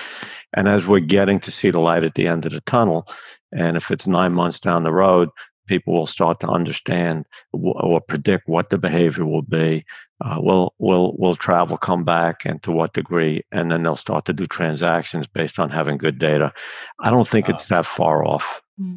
and 0.54 0.68
as 0.68 0.86
we're 0.86 1.00
getting 1.00 1.40
to 1.40 1.50
see 1.50 1.70
the 1.70 1.80
light 1.80 2.04
at 2.04 2.14
the 2.14 2.28
end 2.28 2.46
of 2.46 2.52
the 2.52 2.60
tunnel, 2.60 3.08
and 3.52 3.76
if 3.76 3.90
it's 3.90 4.06
nine 4.06 4.32
months 4.32 4.60
down 4.60 4.84
the 4.84 4.92
road, 4.92 5.30
people 5.68 5.94
will 5.94 6.06
start 6.06 6.40
to 6.40 6.48
understand 6.48 7.26
or 7.52 8.00
predict 8.00 8.48
what 8.48 8.70
the 8.70 8.78
behavior 8.78 9.24
will 9.24 9.42
be. 9.42 9.84
Uh, 10.20 10.36
will 10.38 10.74
will 10.78 11.14
will 11.16 11.36
travel 11.36 11.76
come 11.76 12.02
back 12.02 12.44
and 12.44 12.60
to 12.64 12.72
what 12.72 12.92
degree, 12.92 13.44
and 13.52 13.70
then 13.70 13.84
they'll 13.84 13.94
start 13.94 14.24
to 14.24 14.32
do 14.32 14.46
transactions 14.46 15.28
based 15.28 15.60
on 15.60 15.70
having 15.70 15.96
good 15.96 16.18
data. 16.18 16.52
I 16.98 17.10
don't 17.10 17.28
think 17.28 17.48
it's 17.48 17.68
that 17.68 17.86
far 17.86 18.24
off. 18.24 18.60
Hmm. 18.76 18.96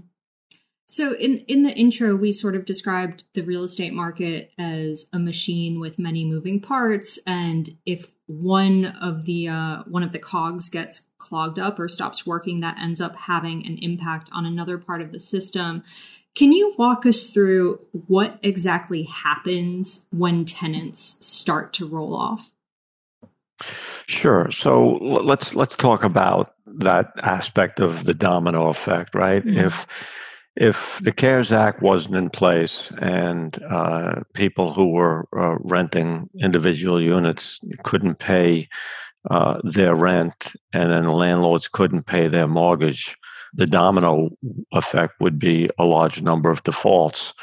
So 0.87 1.13
in 1.13 1.37
in 1.47 1.61
the 1.61 1.71
intro, 1.71 2.15
we 2.15 2.31
sort 2.31 2.55
of 2.55 2.65
described 2.65 3.23
the 3.33 3.43
real 3.43 3.63
estate 3.63 3.93
market 3.93 4.51
as 4.57 5.05
a 5.13 5.19
machine 5.19 5.79
with 5.79 5.99
many 5.99 6.25
moving 6.25 6.59
parts, 6.59 7.19
and 7.27 7.77
if 7.85 8.11
one 8.25 8.85
of 9.01 9.25
the 9.25 9.47
uh, 9.47 9.83
one 9.87 10.03
of 10.03 10.11
the 10.11 10.19
cogs 10.19 10.69
gets 10.69 11.03
clogged 11.17 11.59
up 11.59 11.79
or 11.79 11.87
stops 11.87 12.25
working, 12.25 12.61
that 12.61 12.77
ends 12.77 12.99
up 12.99 13.15
having 13.15 13.65
an 13.65 13.77
impact 13.77 14.29
on 14.33 14.45
another 14.45 14.77
part 14.77 15.01
of 15.01 15.11
the 15.11 15.19
system. 15.19 15.83
Can 16.35 16.51
you 16.51 16.73
walk 16.77 17.05
us 17.05 17.27
through 17.27 17.79
what 17.91 18.39
exactly 18.41 19.03
happens 19.03 20.03
when 20.11 20.45
tenants 20.45 21.17
start 21.19 21.73
to 21.73 21.87
roll 21.87 22.15
off? 22.15 22.49
Sure. 24.07 24.49
So 24.51 24.93
let's 24.93 25.55
let's 25.55 25.75
talk 25.75 26.03
about 26.03 26.53
that 26.65 27.11
aspect 27.21 27.79
of 27.79 28.05
the 28.05 28.13
domino 28.13 28.69
effect, 28.69 29.13
right? 29.13 29.45
Mm-hmm. 29.45 29.65
If 29.65 29.85
if 30.55 30.99
the 31.01 31.11
CARES 31.11 31.51
Act 31.51 31.81
wasn't 31.81 32.15
in 32.15 32.29
place 32.29 32.91
and 32.99 33.57
uh, 33.63 34.23
people 34.33 34.73
who 34.73 34.91
were 34.91 35.27
uh, 35.37 35.55
renting 35.61 36.29
individual 36.39 37.01
units 37.01 37.59
couldn't 37.83 38.19
pay 38.19 38.67
uh, 39.29 39.59
their 39.63 39.95
rent, 39.95 40.53
and 40.73 40.91
then 40.91 41.05
the 41.05 41.11
landlords 41.11 41.67
couldn't 41.67 42.05
pay 42.05 42.27
their 42.27 42.47
mortgage, 42.47 43.15
the 43.53 43.67
domino 43.67 44.29
effect 44.71 45.15
would 45.19 45.39
be 45.39 45.69
a 45.77 45.83
large 45.83 46.21
number 46.21 46.49
of 46.49 46.63
defaults. 46.63 47.33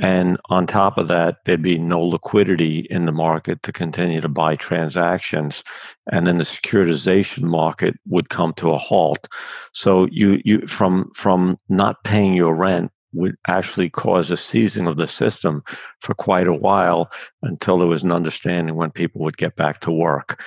And 0.00 0.38
on 0.50 0.66
top 0.66 0.98
of 0.98 1.08
that, 1.08 1.38
there'd 1.44 1.62
be 1.62 1.78
no 1.78 2.00
liquidity 2.00 2.86
in 2.90 3.06
the 3.06 3.12
market 3.12 3.62
to 3.64 3.72
continue 3.72 4.20
to 4.20 4.28
buy 4.28 4.54
transactions. 4.54 5.64
And 6.12 6.26
then 6.26 6.38
the 6.38 6.44
securitization 6.44 7.42
market 7.42 7.94
would 8.06 8.28
come 8.28 8.52
to 8.54 8.72
a 8.72 8.78
halt. 8.78 9.26
So 9.72 10.06
you, 10.10 10.40
you 10.44 10.66
from 10.66 11.10
from 11.14 11.56
not 11.68 12.04
paying 12.04 12.34
your 12.34 12.54
rent 12.54 12.92
would 13.12 13.36
actually 13.46 13.88
cause 13.90 14.30
a 14.30 14.36
seizing 14.36 14.86
of 14.86 14.96
the 14.96 15.08
system 15.08 15.62
for 16.00 16.14
quite 16.14 16.46
a 16.46 16.54
while 16.54 17.10
until 17.42 17.78
there 17.78 17.88
was 17.88 18.04
an 18.04 18.12
understanding 18.12 18.76
when 18.76 18.90
people 18.90 19.22
would 19.22 19.38
get 19.38 19.56
back 19.56 19.80
to 19.80 19.90
work. 19.90 20.40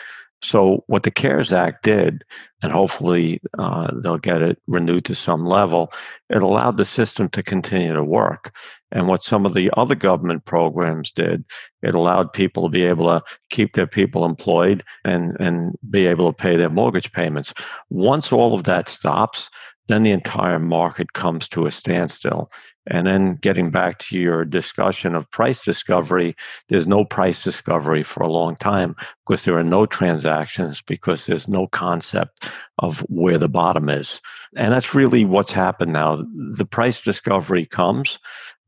So, 0.43 0.83
what 0.87 1.03
the 1.03 1.11
CARES 1.11 1.53
Act 1.53 1.83
did, 1.83 2.23
and 2.63 2.71
hopefully 2.71 3.41
uh, 3.59 3.91
they'll 4.01 4.17
get 4.17 4.41
it 4.41 4.59
renewed 4.67 5.05
to 5.05 5.15
some 5.15 5.45
level, 5.45 5.93
it 6.29 6.41
allowed 6.41 6.77
the 6.77 6.85
system 6.85 7.29
to 7.29 7.43
continue 7.43 7.93
to 7.93 8.03
work. 8.03 8.51
And 8.91 9.07
what 9.07 9.21
some 9.21 9.45
of 9.45 9.53
the 9.53 9.69
other 9.77 9.95
government 9.95 10.45
programs 10.45 11.11
did, 11.11 11.45
it 11.83 11.93
allowed 11.93 12.33
people 12.33 12.63
to 12.63 12.69
be 12.69 12.83
able 12.83 13.07
to 13.07 13.23
keep 13.51 13.73
their 13.73 13.87
people 13.87 14.25
employed 14.25 14.83
and, 15.05 15.37
and 15.39 15.77
be 15.89 16.07
able 16.07 16.31
to 16.31 16.37
pay 16.37 16.55
their 16.55 16.69
mortgage 16.69 17.11
payments. 17.11 17.53
Once 17.89 18.33
all 18.33 18.55
of 18.55 18.63
that 18.63 18.89
stops, 18.89 19.49
then 19.87 20.03
the 20.03 20.11
entire 20.11 20.59
market 20.59 21.13
comes 21.13 21.47
to 21.49 21.65
a 21.65 21.71
standstill. 21.71 22.51
And 22.87 23.05
then 23.05 23.35
getting 23.35 23.69
back 23.69 23.99
to 23.99 24.17
your 24.17 24.43
discussion 24.43 25.13
of 25.13 25.29
price 25.29 25.63
discovery, 25.63 26.35
there's 26.67 26.87
no 26.87 27.05
price 27.05 27.43
discovery 27.43 28.01
for 28.01 28.23
a 28.23 28.31
long 28.31 28.55
time 28.55 28.95
because 29.25 29.45
there 29.45 29.57
are 29.57 29.63
no 29.63 29.85
transactions 29.85 30.81
because 30.81 31.25
there's 31.25 31.47
no 31.47 31.67
concept 31.67 32.49
of 32.79 32.99
where 33.01 33.37
the 33.37 33.49
bottom 33.49 33.87
is. 33.87 34.19
And 34.55 34.73
that's 34.73 34.95
really 34.95 35.25
what's 35.25 35.51
happened 35.51 35.93
now. 35.93 36.23
The 36.33 36.65
price 36.65 37.01
discovery 37.01 37.67
comes 37.67 38.17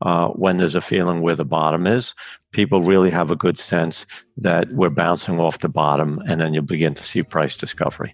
uh, 0.03 0.27
when 0.27 0.58
there's 0.58 0.75
a 0.75 0.82
feeling 0.82 1.22
where 1.22 1.36
the 1.36 1.46
bottom 1.46 1.88
is. 1.88 2.13
People 2.51 2.82
really 2.82 3.10
have 3.10 3.32
a 3.32 3.36
good 3.36 3.58
sense 3.58 4.05
that 4.38 4.72
we're 4.72 4.89
bouncing 4.89 5.39
off 5.39 5.60
the 5.60 5.70
bottom, 5.70 6.22
and 6.27 6.39
then 6.39 6.53
you 6.53 6.62
begin 6.62 6.93
to 6.93 7.03
see 7.03 7.24
price 7.24 7.55
discovery. 7.55 8.13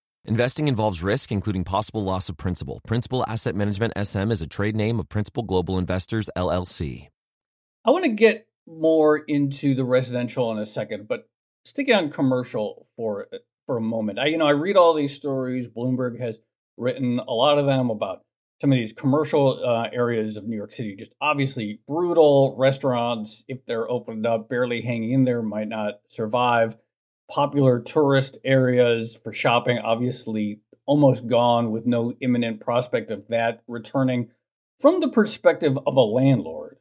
Investing 0.25 0.67
involves 0.67 1.01
risk, 1.01 1.31
including 1.31 1.63
possible 1.63 2.03
loss 2.03 2.29
of 2.29 2.37
principal. 2.37 2.79
Principal 2.85 3.25
Asset 3.27 3.55
Management 3.55 3.93
SM 3.97 4.29
is 4.31 4.39
a 4.39 4.47
trade 4.47 4.75
name 4.75 4.99
of 4.99 5.09
Principal 5.09 5.41
Global 5.41 5.79
Investors, 5.79 6.29
LLC. 6.37 7.07
I 7.83 7.89
want 7.89 8.03
to 8.03 8.11
get 8.11 8.45
more 8.67 9.17
into 9.17 9.73
the 9.73 9.83
residential 9.83 10.51
in 10.51 10.59
a 10.59 10.65
second, 10.67 11.07
but 11.07 11.27
sticking 11.65 11.95
on 11.95 12.11
commercial 12.11 12.87
for 12.95 13.27
for 13.65 13.77
a 13.77 13.81
moment. 13.81 14.19
I 14.19 14.27
you 14.27 14.37
know, 14.37 14.45
I 14.45 14.51
read 14.51 14.77
all 14.77 14.93
these 14.93 15.15
stories. 15.15 15.67
Bloomberg 15.67 16.19
has 16.19 16.39
written 16.77 17.19
a 17.19 17.33
lot 17.33 17.57
of 17.57 17.65
them 17.65 17.89
about 17.89 18.21
some 18.61 18.71
of 18.71 18.77
these 18.77 18.93
commercial 18.93 19.59
uh, 19.67 19.89
areas 19.91 20.37
of 20.37 20.47
New 20.47 20.55
York 20.55 20.71
City, 20.71 20.95
just 20.95 21.15
obviously 21.19 21.79
brutal. 21.87 22.55
Restaurants, 22.59 23.43
if 23.47 23.65
they're 23.65 23.89
opened 23.89 24.27
up, 24.27 24.49
barely 24.49 24.81
hanging 24.81 25.13
in 25.13 25.23
there, 25.25 25.41
might 25.41 25.67
not 25.67 25.95
survive 26.09 26.77
popular 27.31 27.79
tourist 27.79 28.37
areas 28.43 29.19
for 29.23 29.31
shopping 29.31 29.79
obviously 29.79 30.59
almost 30.85 31.27
gone 31.27 31.71
with 31.71 31.85
no 31.85 32.13
imminent 32.19 32.59
prospect 32.59 33.11
of 33.11 33.25
that 33.29 33.61
returning. 33.67 34.29
From 34.81 34.99
the 34.99 35.07
perspective 35.07 35.77
of 35.87 35.95
a 35.95 36.01
landlord, 36.01 36.77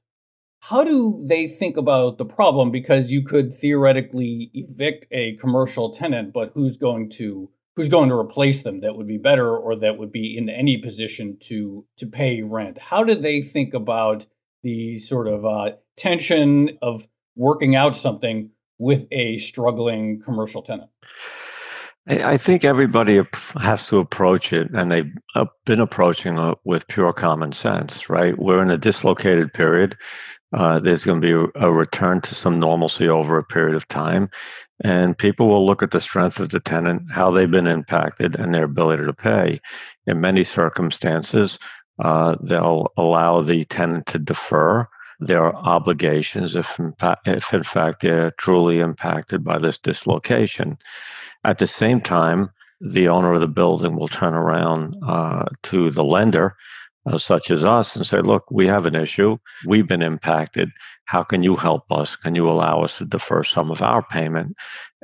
how 0.60 0.82
do 0.82 1.24
they 1.26 1.46
think 1.46 1.76
about 1.76 2.18
the 2.18 2.24
problem? 2.24 2.70
Because 2.70 3.12
you 3.12 3.22
could 3.22 3.54
theoretically 3.54 4.50
evict 4.52 5.06
a 5.12 5.36
commercial 5.36 5.90
tenant, 5.90 6.32
but 6.32 6.50
who's 6.54 6.76
going 6.76 7.10
to 7.10 7.50
who's 7.76 7.88
going 7.88 8.08
to 8.08 8.18
replace 8.18 8.62
them 8.62 8.80
that 8.80 8.96
would 8.96 9.06
be 9.06 9.16
better 9.16 9.56
or 9.56 9.76
that 9.76 9.96
would 9.96 10.10
be 10.10 10.36
in 10.36 10.48
any 10.48 10.76
position 10.76 11.36
to 11.40 11.86
to 11.98 12.06
pay 12.06 12.42
rent. 12.42 12.78
How 12.78 13.04
do 13.04 13.14
they 13.14 13.42
think 13.42 13.72
about 13.72 14.26
the 14.62 14.98
sort 14.98 15.28
of 15.28 15.46
uh, 15.46 15.72
tension 15.96 16.78
of 16.82 17.06
working 17.36 17.76
out 17.76 17.96
something 17.96 18.50
with 18.80 19.06
a 19.12 19.38
struggling 19.38 20.20
commercial 20.20 20.62
tenant? 20.62 20.90
I 22.06 22.38
think 22.38 22.64
everybody 22.64 23.20
has 23.60 23.86
to 23.88 23.98
approach 23.98 24.52
it, 24.52 24.70
and 24.72 24.90
they've 24.90 25.12
uh, 25.34 25.44
been 25.66 25.80
approaching 25.80 26.38
it 26.38 26.58
with 26.64 26.88
pure 26.88 27.12
common 27.12 27.52
sense, 27.52 28.08
right? 28.08 28.36
We're 28.36 28.62
in 28.62 28.70
a 28.70 28.78
dislocated 28.78 29.52
period. 29.52 29.96
Uh, 30.52 30.80
there's 30.80 31.04
going 31.04 31.20
to 31.20 31.46
be 31.46 31.60
a 31.60 31.70
return 31.70 32.20
to 32.22 32.34
some 32.34 32.58
normalcy 32.58 33.08
over 33.08 33.38
a 33.38 33.44
period 33.44 33.76
of 33.76 33.86
time. 33.86 34.30
And 34.82 35.16
people 35.16 35.46
will 35.46 35.66
look 35.66 35.82
at 35.82 35.90
the 35.90 36.00
strength 36.00 36.40
of 36.40 36.48
the 36.48 36.58
tenant, 36.58 37.02
how 37.12 37.30
they've 37.30 37.50
been 37.50 37.66
impacted, 37.66 38.34
and 38.34 38.54
their 38.54 38.64
ability 38.64 39.04
to 39.04 39.12
pay. 39.12 39.60
In 40.06 40.22
many 40.22 40.42
circumstances, 40.42 41.58
uh, 42.02 42.36
they'll 42.42 42.88
allow 42.96 43.42
the 43.42 43.66
tenant 43.66 44.06
to 44.06 44.18
defer 44.18 44.88
their 45.20 45.54
obligations 45.54 46.56
if 46.56 46.80
if 47.26 47.54
in 47.54 47.62
fact 47.62 48.00
they're 48.00 48.32
truly 48.32 48.80
impacted 48.80 49.44
by 49.44 49.58
this 49.58 49.78
dislocation. 49.78 50.78
At 51.44 51.58
the 51.58 51.66
same 51.66 52.00
time, 52.00 52.50
the 52.80 53.08
owner 53.08 53.34
of 53.34 53.40
the 53.40 53.48
building 53.48 53.96
will 53.96 54.08
turn 54.08 54.34
around 54.34 54.96
uh, 55.06 55.44
to 55.64 55.90
the 55.90 56.04
lender, 56.04 56.56
uh, 57.06 57.18
such 57.18 57.50
as 57.50 57.62
us, 57.62 57.96
and 57.96 58.06
say, 58.06 58.20
Look, 58.20 58.50
we 58.50 58.66
have 58.66 58.86
an 58.86 58.94
issue. 58.94 59.36
We've 59.66 59.86
been 59.86 60.02
impacted. 60.02 60.70
How 61.04 61.22
can 61.22 61.42
you 61.42 61.56
help 61.56 61.90
us? 61.90 62.16
Can 62.16 62.34
you 62.34 62.48
allow 62.48 62.82
us 62.82 62.98
to 62.98 63.04
defer 63.04 63.42
some 63.44 63.70
of 63.70 63.82
our 63.82 64.02
payment? 64.02 64.56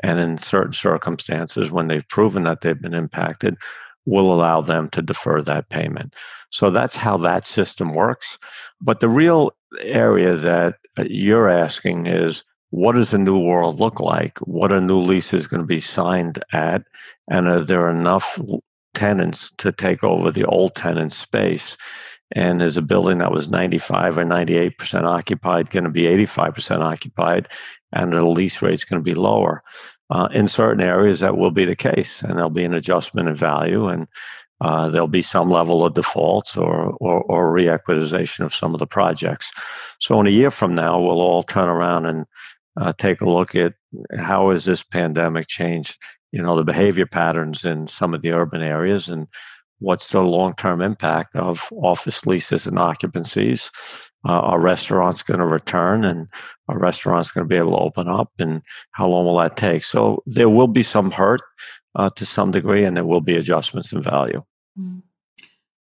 And 0.02 0.20
in 0.20 0.38
certain 0.38 0.72
circumstances, 0.72 1.70
when 1.70 1.88
they've 1.88 2.08
proven 2.08 2.44
that 2.44 2.60
they've 2.60 2.80
been 2.80 2.94
impacted, 2.94 3.56
we'll 4.06 4.32
allow 4.32 4.60
them 4.60 4.88
to 4.90 5.02
defer 5.02 5.42
that 5.42 5.68
payment. 5.68 6.14
So 6.50 6.70
that's 6.70 6.96
how 6.96 7.18
that 7.18 7.44
system 7.44 7.92
works. 7.92 8.38
But 8.80 9.00
the 9.00 9.08
real 9.08 9.52
area 9.80 10.36
that 10.36 10.76
uh, 10.96 11.04
you're 11.08 11.50
asking 11.50 12.06
is 12.06 12.42
what 12.70 12.94
does 12.94 13.10
the 13.10 13.18
new 13.18 13.38
world 13.38 13.80
look 13.80 14.00
like? 14.00 14.38
What 14.40 14.72
a 14.72 14.80
new 14.80 14.98
lease 14.98 15.32
is 15.34 15.46
going 15.46 15.62
to 15.62 15.66
be 15.66 15.80
signed 15.80 16.42
at? 16.52 16.82
And 17.28 17.48
are 17.48 17.64
there 17.64 17.90
enough 17.90 18.40
tenants 18.94 19.52
to 19.58 19.72
take 19.72 20.02
over 20.02 20.30
the 20.30 20.44
old 20.44 20.74
tenant 20.74 21.12
space? 21.12 21.76
And 22.32 22.60
is 22.60 22.76
a 22.76 22.82
building 22.82 23.18
that 23.18 23.32
was 23.32 23.50
95 23.50 24.18
or 24.18 24.24
98% 24.24 25.04
occupied 25.04 25.70
going 25.70 25.84
to 25.84 25.90
be 25.90 26.02
85% 26.02 26.82
occupied? 26.82 27.48
And 27.92 28.12
the 28.12 28.24
lease 28.26 28.60
rate 28.62 28.74
is 28.74 28.84
going 28.84 29.00
to 29.00 29.04
be 29.04 29.14
lower. 29.14 29.62
Uh, 30.08 30.28
in 30.32 30.46
certain 30.46 30.82
areas, 30.82 31.20
that 31.20 31.36
will 31.36 31.50
be 31.50 31.64
the 31.64 31.76
case, 31.76 32.22
and 32.22 32.36
there'll 32.36 32.50
be 32.50 32.64
an 32.64 32.74
adjustment 32.74 33.28
in 33.28 33.34
value. 33.34 33.88
And 33.88 34.06
uh, 34.60 34.88
there'll 34.88 35.08
be 35.08 35.22
some 35.22 35.50
level 35.50 35.84
of 35.84 35.94
defaults 35.94 36.56
or, 36.56 36.96
or, 37.00 37.22
or 37.22 37.52
reequitization 37.52 38.44
of 38.44 38.54
some 38.54 38.74
of 38.74 38.78
the 38.78 38.86
projects. 38.86 39.50
So 40.00 40.18
in 40.20 40.26
a 40.26 40.30
year 40.30 40.50
from 40.50 40.74
now, 40.74 41.00
we'll 41.00 41.20
all 41.20 41.42
turn 41.42 41.68
around 41.68 42.06
and 42.06 42.24
uh, 42.80 42.92
take 42.96 43.20
a 43.20 43.30
look 43.30 43.54
at 43.54 43.74
how 44.16 44.50
has 44.50 44.64
this 44.64 44.82
pandemic 44.82 45.46
changed, 45.48 45.98
you 46.32 46.40
know, 46.40 46.56
the 46.56 46.64
behavior 46.64 47.06
patterns 47.06 47.64
in 47.64 47.86
some 47.86 48.14
of 48.14 48.22
the 48.22 48.32
urban 48.32 48.62
areas 48.62 49.08
and 49.08 49.26
what's 49.78 50.10
the 50.10 50.22
long-term 50.22 50.80
impact 50.80 51.36
of 51.36 51.68
office 51.72 52.24
leases 52.24 52.66
and 52.66 52.78
occupancies. 52.78 53.70
Uh, 54.26 54.40
are 54.40 54.60
restaurants 54.60 55.22
going 55.22 55.38
to 55.38 55.46
return 55.46 56.04
and 56.04 56.26
our 56.68 56.78
restaurants 56.78 57.30
going 57.30 57.44
to 57.44 57.48
be 57.48 57.56
able 57.56 57.72
to 57.72 57.84
open 57.84 58.08
up 58.08 58.32
and 58.40 58.60
how 58.90 59.06
long 59.06 59.24
will 59.24 59.38
that 59.38 59.56
take? 59.56 59.84
So 59.84 60.22
there 60.26 60.48
will 60.48 60.66
be 60.66 60.82
some 60.82 61.12
hurt 61.12 61.42
uh, 61.96 62.10
to 62.10 62.26
some 62.26 62.50
degree, 62.50 62.84
and 62.84 62.96
there 62.96 63.04
will 63.04 63.20
be 63.20 63.36
adjustments 63.36 63.92
in 63.92 64.02
value. 64.02 64.42
Mm. 64.78 65.02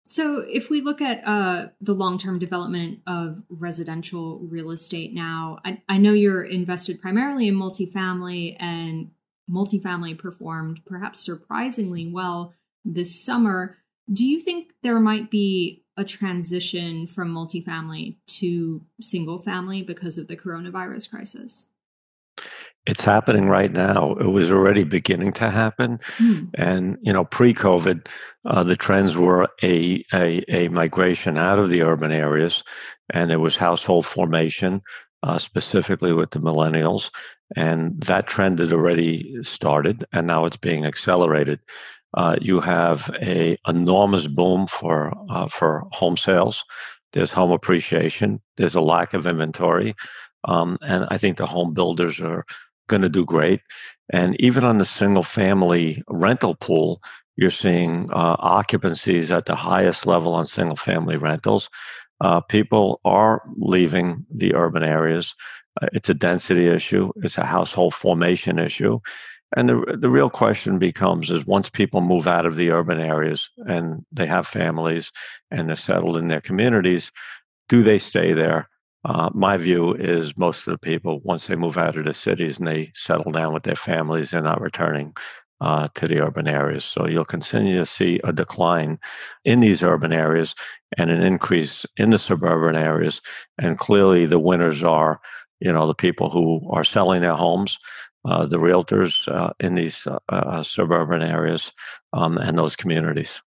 So, 0.04 0.38
if 0.48 0.70
we 0.70 0.80
look 0.80 1.02
at 1.02 1.22
uh, 1.26 1.66
the 1.82 1.94
long 1.94 2.16
term 2.16 2.38
development 2.38 3.00
of 3.06 3.42
residential 3.50 4.38
real 4.38 4.70
estate 4.70 5.12
now, 5.12 5.58
I, 5.64 5.82
I, 5.86 5.98
know 5.98 6.14
you're 6.14 6.42
invested 6.42 7.02
primarily 7.02 7.46
in 7.46 7.56
multifamily, 7.56 8.56
and 8.58 9.10
multifamily 9.50 10.18
performed 10.18 10.80
perhaps 10.86 11.20
surprisingly 11.20 12.10
well 12.10 12.54
this 12.86 13.22
summer. 13.22 13.76
Do 14.10 14.26
you 14.26 14.40
think 14.40 14.72
there 14.82 14.98
might 14.98 15.30
be 15.30 15.84
a 15.98 16.04
transition 16.04 17.06
from 17.06 17.34
multifamily 17.34 18.16
to 18.26 18.80
single 19.00 19.38
family 19.38 19.82
because 19.82 20.16
of 20.16 20.28
the 20.28 20.36
coronavirus 20.36 21.10
crisis? 21.10 21.66
it's 22.88 23.04
happening 23.04 23.48
right 23.48 23.70
now. 23.70 24.12
It 24.18 24.28
was 24.28 24.50
already 24.50 24.82
beginning 24.82 25.34
to 25.34 25.50
happen, 25.50 26.00
mm. 26.16 26.48
and 26.54 26.96
you 27.02 27.12
know, 27.12 27.24
pre-COVID, 27.24 28.06
uh, 28.46 28.62
the 28.62 28.76
trends 28.76 29.14
were 29.14 29.46
a, 29.62 30.02
a, 30.14 30.42
a 30.48 30.68
migration 30.68 31.36
out 31.36 31.58
of 31.58 31.68
the 31.68 31.82
urban 31.82 32.12
areas, 32.12 32.64
and 33.10 33.28
there 33.28 33.38
was 33.38 33.56
household 33.56 34.06
formation, 34.06 34.80
uh, 35.22 35.38
specifically 35.38 36.14
with 36.14 36.30
the 36.30 36.40
millennials, 36.40 37.10
and 37.56 38.00
that 38.00 38.26
trend 38.26 38.58
had 38.58 38.72
already 38.72 39.36
started, 39.42 40.06
and 40.14 40.26
now 40.26 40.46
it's 40.46 40.56
being 40.56 40.86
accelerated. 40.86 41.60
Uh, 42.14 42.36
you 42.40 42.60
have 42.60 43.10
a 43.20 43.58
enormous 43.66 44.26
boom 44.26 44.66
for 44.66 45.12
uh, 45.30 45.48
for 45.48 45.84
home 45.92 46.16
sales. 46.16 46.64
There's 47.12 47.32
home 47.32 47.50
appreciation. 47.52 48.40
There's 48.56 48.74
a 48.74 48.80
lack 48.80 49.14
of 49.14 49.26
inventory, 49.26 49.94
um, 50.44 50.78
and 50.82 51.06
I 51.10 51.18
think 51.18 51.36
the 51.36 51.46
home 51.46 51.74
builders 51.74 52.20
are 52.20 52.44
going 52.88 53.02
to 53.02 53.08
do 53.08 53.24
great. 53.24 53.60
And 54.10 54.40
even 54.40 54.64
on 54.64 54.78
the 54.78 54.84
single 54.84 55.22
family 55.22 56.02
rental 56.08 56.54
pool, 56.54 57.02
you're 57.36 57.50
seeing 57.50 58.08
uh, 58.12 58.36
occupancies 58.36 59.30
at 59.30 59.46
the 59.46 59.54
highest 59.54 60.06
level 60.06 60.34
on 60.34 60.46
single 60.46 60.76
family 60.76 61.16
rentals. 61.16 61.68
Uh, 62.20 62.40
people 62.40 63.00
are 63.04 63.42
leaving 63.56 64.26
the 64.34 64.54
urban 64.54 64.82
areas. 64.82 65.34
Uh, 65.80 65.86
it's 65.92 66.08
a 66.08 66.14
density 66.14 66.66
issue, 66.68 67.12
it's 67.16 67.38
a 67.38 67.44
household 67.44 67.94
formation 67.94 68.58
issue. 68.58 68.98
And 69.56 69.68
the, 69.68 69.96
the 69.98 70.10
real 70.10 70.30
question 70.30 70.78
becomes 70.78 71.30
is 71.30 71.46
once 71.46 71.70
people 71.70 72.00
move 72.00 72.28
out 72.28 72.46
of 72.46 72.56
the 72.56 72.70
urban 72.70 73.00
areas 73.00 73.48
and 73.66 74.04
they 74.12 74.26
have 74.26 74.46
families 74.46 75.10
and 75.50 75.68
they're 75.68 75.76
settled 75.76 76.16
in 76.16 76.28
their 76.28 76.40
communities, 76.40 77.10
do 77.68 77.82
they 77.82 77.98
stay 77.98 78.34
there? 78.34 78.68
Uh, 79.04 79.30
my 79.32 79.56
view 79.56 79.94
is 79.94 80.36
most 80.36 80.66
of 80.66 80.72
the 80.72 80.78
people, 80.78 81.20
once 81.24 81.46
they 81.46 81.56
move 81.56 81.78
out 81.78 81.96
of 81.96 82.04
the 82.04 82.12
cities 82.12 82.58
and 82.58 82.66
they 82.66 82.92
settle 82.94 83.32
down 83.32 83.54
with 83.54 83.62
their 83.62 83.76
families, 83.76 84.30
they're 84.30 84.42
not 84.42 84.60
returning 84.60 85.14
uh, 85.60 85.88
to 85.94 86.06
the 86.06 86.20
urban 86.20 86.46
areas. 86.46 86.84
So 86.84 87.06
you'll 87.06 87.24
continue 87.24 87.78
to 87.78 87.86
see 87.86 88.20
a 88.24 88.32
decline 88.32 88.98
in 89.44 89.60
these 89.60 89.82
urban 89.82 90.12
areas 90.12 90.54
and 90.96 91.10
an 91.10 91.22
increase 91.22 91.84
in 91.96 92.10
the 92.10 92.18
suburban 92.18 92.76
areas. 92.76 93.20
And 93.58 93.78
clearly, 93.78 94.26
the 94.26 94.38
winners 94.38 94.82
are, 94.82 95.20
you 95.60 95.72
know, 95.72 95.86
the 95.86 95.94
people 95.94 96.30
who 96.30 96.68
are 96.70 96.84
selling 96.84 97.22
their 97.22 97.34
homes, 97.34 97.78
uh, 98.24 98.46
the 98.46 98.58
realtors 98.58 99.26
uh, 99.28 99.52
in 99.60 99.74
these 99.74 100.06
uh, 100.06 100.18
uh, 100.28 100.62
suburban 100.62 101.22
areas, 101.22 101.72
um, 102.12 102.38
and 102.38 102.58
those 102.58 102.76
communities 102.76 103.40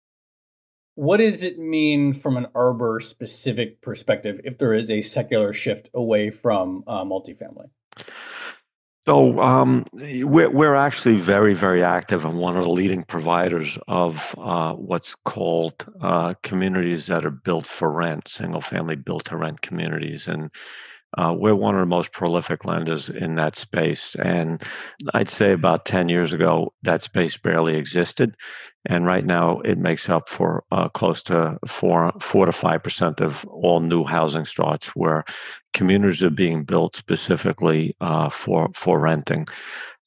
what 1.00 1.16
does 1.16 1.42
it 1.42 1.58
mean 1.58 2.12
from 2.12 2.36
an 2.36 2.46
arbor 2.54 3.00
specific 3.00 3.80
perspective 3.80 4.38
if 4.44 4.58
there 4.58 4.74
is 4.74 4.90
a 4.90 5.00
secular 5.00 5.52
shift 5.54 5.88
away 5.94 6.30
from 6.30 6.84
uh, 6.86 7.04
multifamily? 7.04 7.70
So 9.06 9.40
um, 9.40 9.86
we're, 9.94 10.50
we're 10.50 10.74
actually 10.74 11.16
very, 11.16 11.54
very 11.54 11.82
active 11.82 12.26
and 12.26 12.38
one 12.38 12.58
of 12.58 12.64
the 12.64 12.70
leading 12.70 13.02
providers 13.02 13.78
of 13.88 14.34
uh, 14.36 14.74
what's 14.74 15.14
called 15.24 15.86
uh, 16.02 16.34
communities 16.42 17.06
that 17.06 17.24
are 17.24 17.30
built 17.30 17.66
for 17.66 17.90
rent, 17.90 18.28
single 18.28 18.60
family 18.60 18.94
built 18.94 19.24
to 19.26 19.38
rent 19.38 19.62
communities. 19.62 20.28
And 20.28 20.50
uh, 21.18 21.34
we're 21.36 21.54
one 21.54 21.74
of 21.74 21.80
the 21.80 21.86
most 21.86 22.12
prolific 22.12 22.64
lenders 22.64 23.08
in 23.08 23.34
that 23.36 23.56
space. 23.56 24.14
And 24.14 24.62
I'd 25.12 25.28
say 25.28 25.52
about 25.52 25.84
10 25.84 26.08
years 26.08 26.32
ago, 26.32 26.72
that 26.82 27.02
space 27.02 27.36
barely 27.36 27.76
existed. 27.76 28.36
And 28.86 29.04
right 29.04 29.24
now, 29.24 29.60
it 29.60 29.76
makes 29.76 30.08
up 30.08 30.28
for 30.28 30.64
uh, 30.70 30.88
close 30.88 31.22
to 31.24 31.58
four, 31.66 32.12
four 32.20 32.46
to 32.46 32.52
5% 32.52 33.20
of 33.20 33.44
all 33.46 33.80
new 33.80 34.04
housing 34.04 34.44
starts 34.44 34.88
where 34.88 35.24
communities 35.74 36.22
are 36.22 36.30
being 36.30 36.64
built 36.64 36.96
specifically 36.96 37.96
uh, 38.00 38.30
for, 38.30 38.70
for 38.74 38.98
renting. 38.98 39.46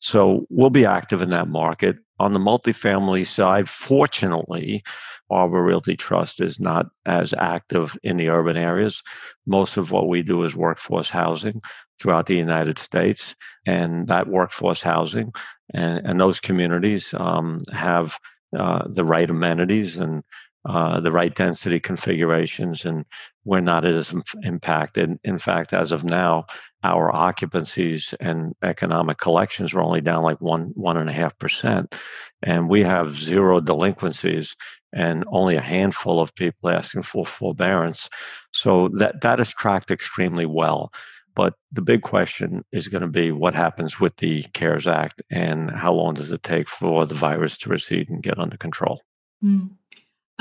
So 0.03 0.45
we'll 0.49 0.69
be 0.69 0.85
active 0.85 1.21
in 1.21 1.29
that 1.29 1.47
market. 1.47 1.95
On 2.19 2.33
the 2.33 2.39
multifamily 2.39 3.25
side, 3.25 3.69
fortunately, 3.69 4.83
Arbor 5.29 5.63
Realty 5.63 5.95
Trust 5.95 6.41
is 6.41 6.59
not 6.59 6.87
as 7.05 7.33
active 7.37 7.97
in 8.03 8.17
the 8.17 8.27
urban 8.27 8.57
areas. 8.57 9.01
Most 9.47 9.77
of 9.77 9.91
what 9.91 10.09
we 10.09 10.21
do 10.21 10.43
is 10.43 10.57
workforce 10.57 11.09
housing 11.09 11.61
throughout 12.01 12.25
the 12.25 12.35
United 12.35 12.77
States, 12.77 13.33
and 13.65 14.05
that 14.09 14.27
workforce 14.27 14.81
housing 14.81 15.31
and, 15.73 16.05
and 16.05 16.19
those 16.19 16.41
communities 16.41 17.13
um, 17.17 17.59
have 17.71 18.19
uh, 18.59 18.85
the 18.89 19.05
right 19.05 19.29
amenities 19.29 19.97
and 19.97 20.21
uh, 20.65 20.99
the 20.99 21.12
right 21.12 21.36
density 21.36 21.80
configurations, 21.80 22.86
and 22.86 23.06
we're 23.43 23.60
not 23.60 23.86
as 23.86 24.15
impacted. 24.43 25.19
In 25.23 25.38
fact, 25.38 25.73
as 25.73 25.91
of 25.91 26.04
now, 26.04 26.45
our 26.84 27.12
occupancies 27.13 28.13
and 28.19 28.54
economic 28.63 29.17
collections 29.17 29.73
were 29.73 29.82
only 29.82 30.02
down 30.02 30.23
like 30.23 30.39
one 30.41 30.71
one 30.76 30.97
and 30.97 31.10
a 31.10 31.13
half 31.13 31.38
percent, 31.38 31.95
and 32.41 32.69
we 32.69 32.82
have 32.84 33.17
zero 33.17 33.60
delinquencies 33.60 34.56
and 34.93 35.26
only 35.28 35.56
a 35.56 35.62
handful 35.62 36.21
of 36.21 36.36
people 36.36 36.69
asking 36.69 37.04
for 37.04 37.26
forbearance. 37.26 38.10
So 38.52 38.89
that 38.97 39.21
that 39.21 39.39
is 39.39 39.49
tracked 39.49 39.91
extremely 39.91 40.45
well. 40.45 40.93
But 41.36 41.56
the 41.71 41.82
big 41.82 42.04
question 42.04 42.63
is 42.71 42.88
going 42.88 43.02
to 43.02 43.08
be 43.08 43.32
what 43.32 43.56
happens 43.56 43.99
with 43.99 44.15
the 44.17 44.43
CARES 44.54 44.88
Act 44.88 45.21
and 45.32 45.71
how 45.71 45.91
long 45.93 46.13
does 46.13 46.32
it 46.32 46.43
take 46.43 46.69
for 46.69 47.06
the 47.06 47.15
virus 47.15 47.58
to 47.60 47.69
recede 47.69 48.10
and 48.10 48.21
get 48.21 48.38
under 48.38 48.56
control? 48.56 49.02
Mm. 49.43 49.71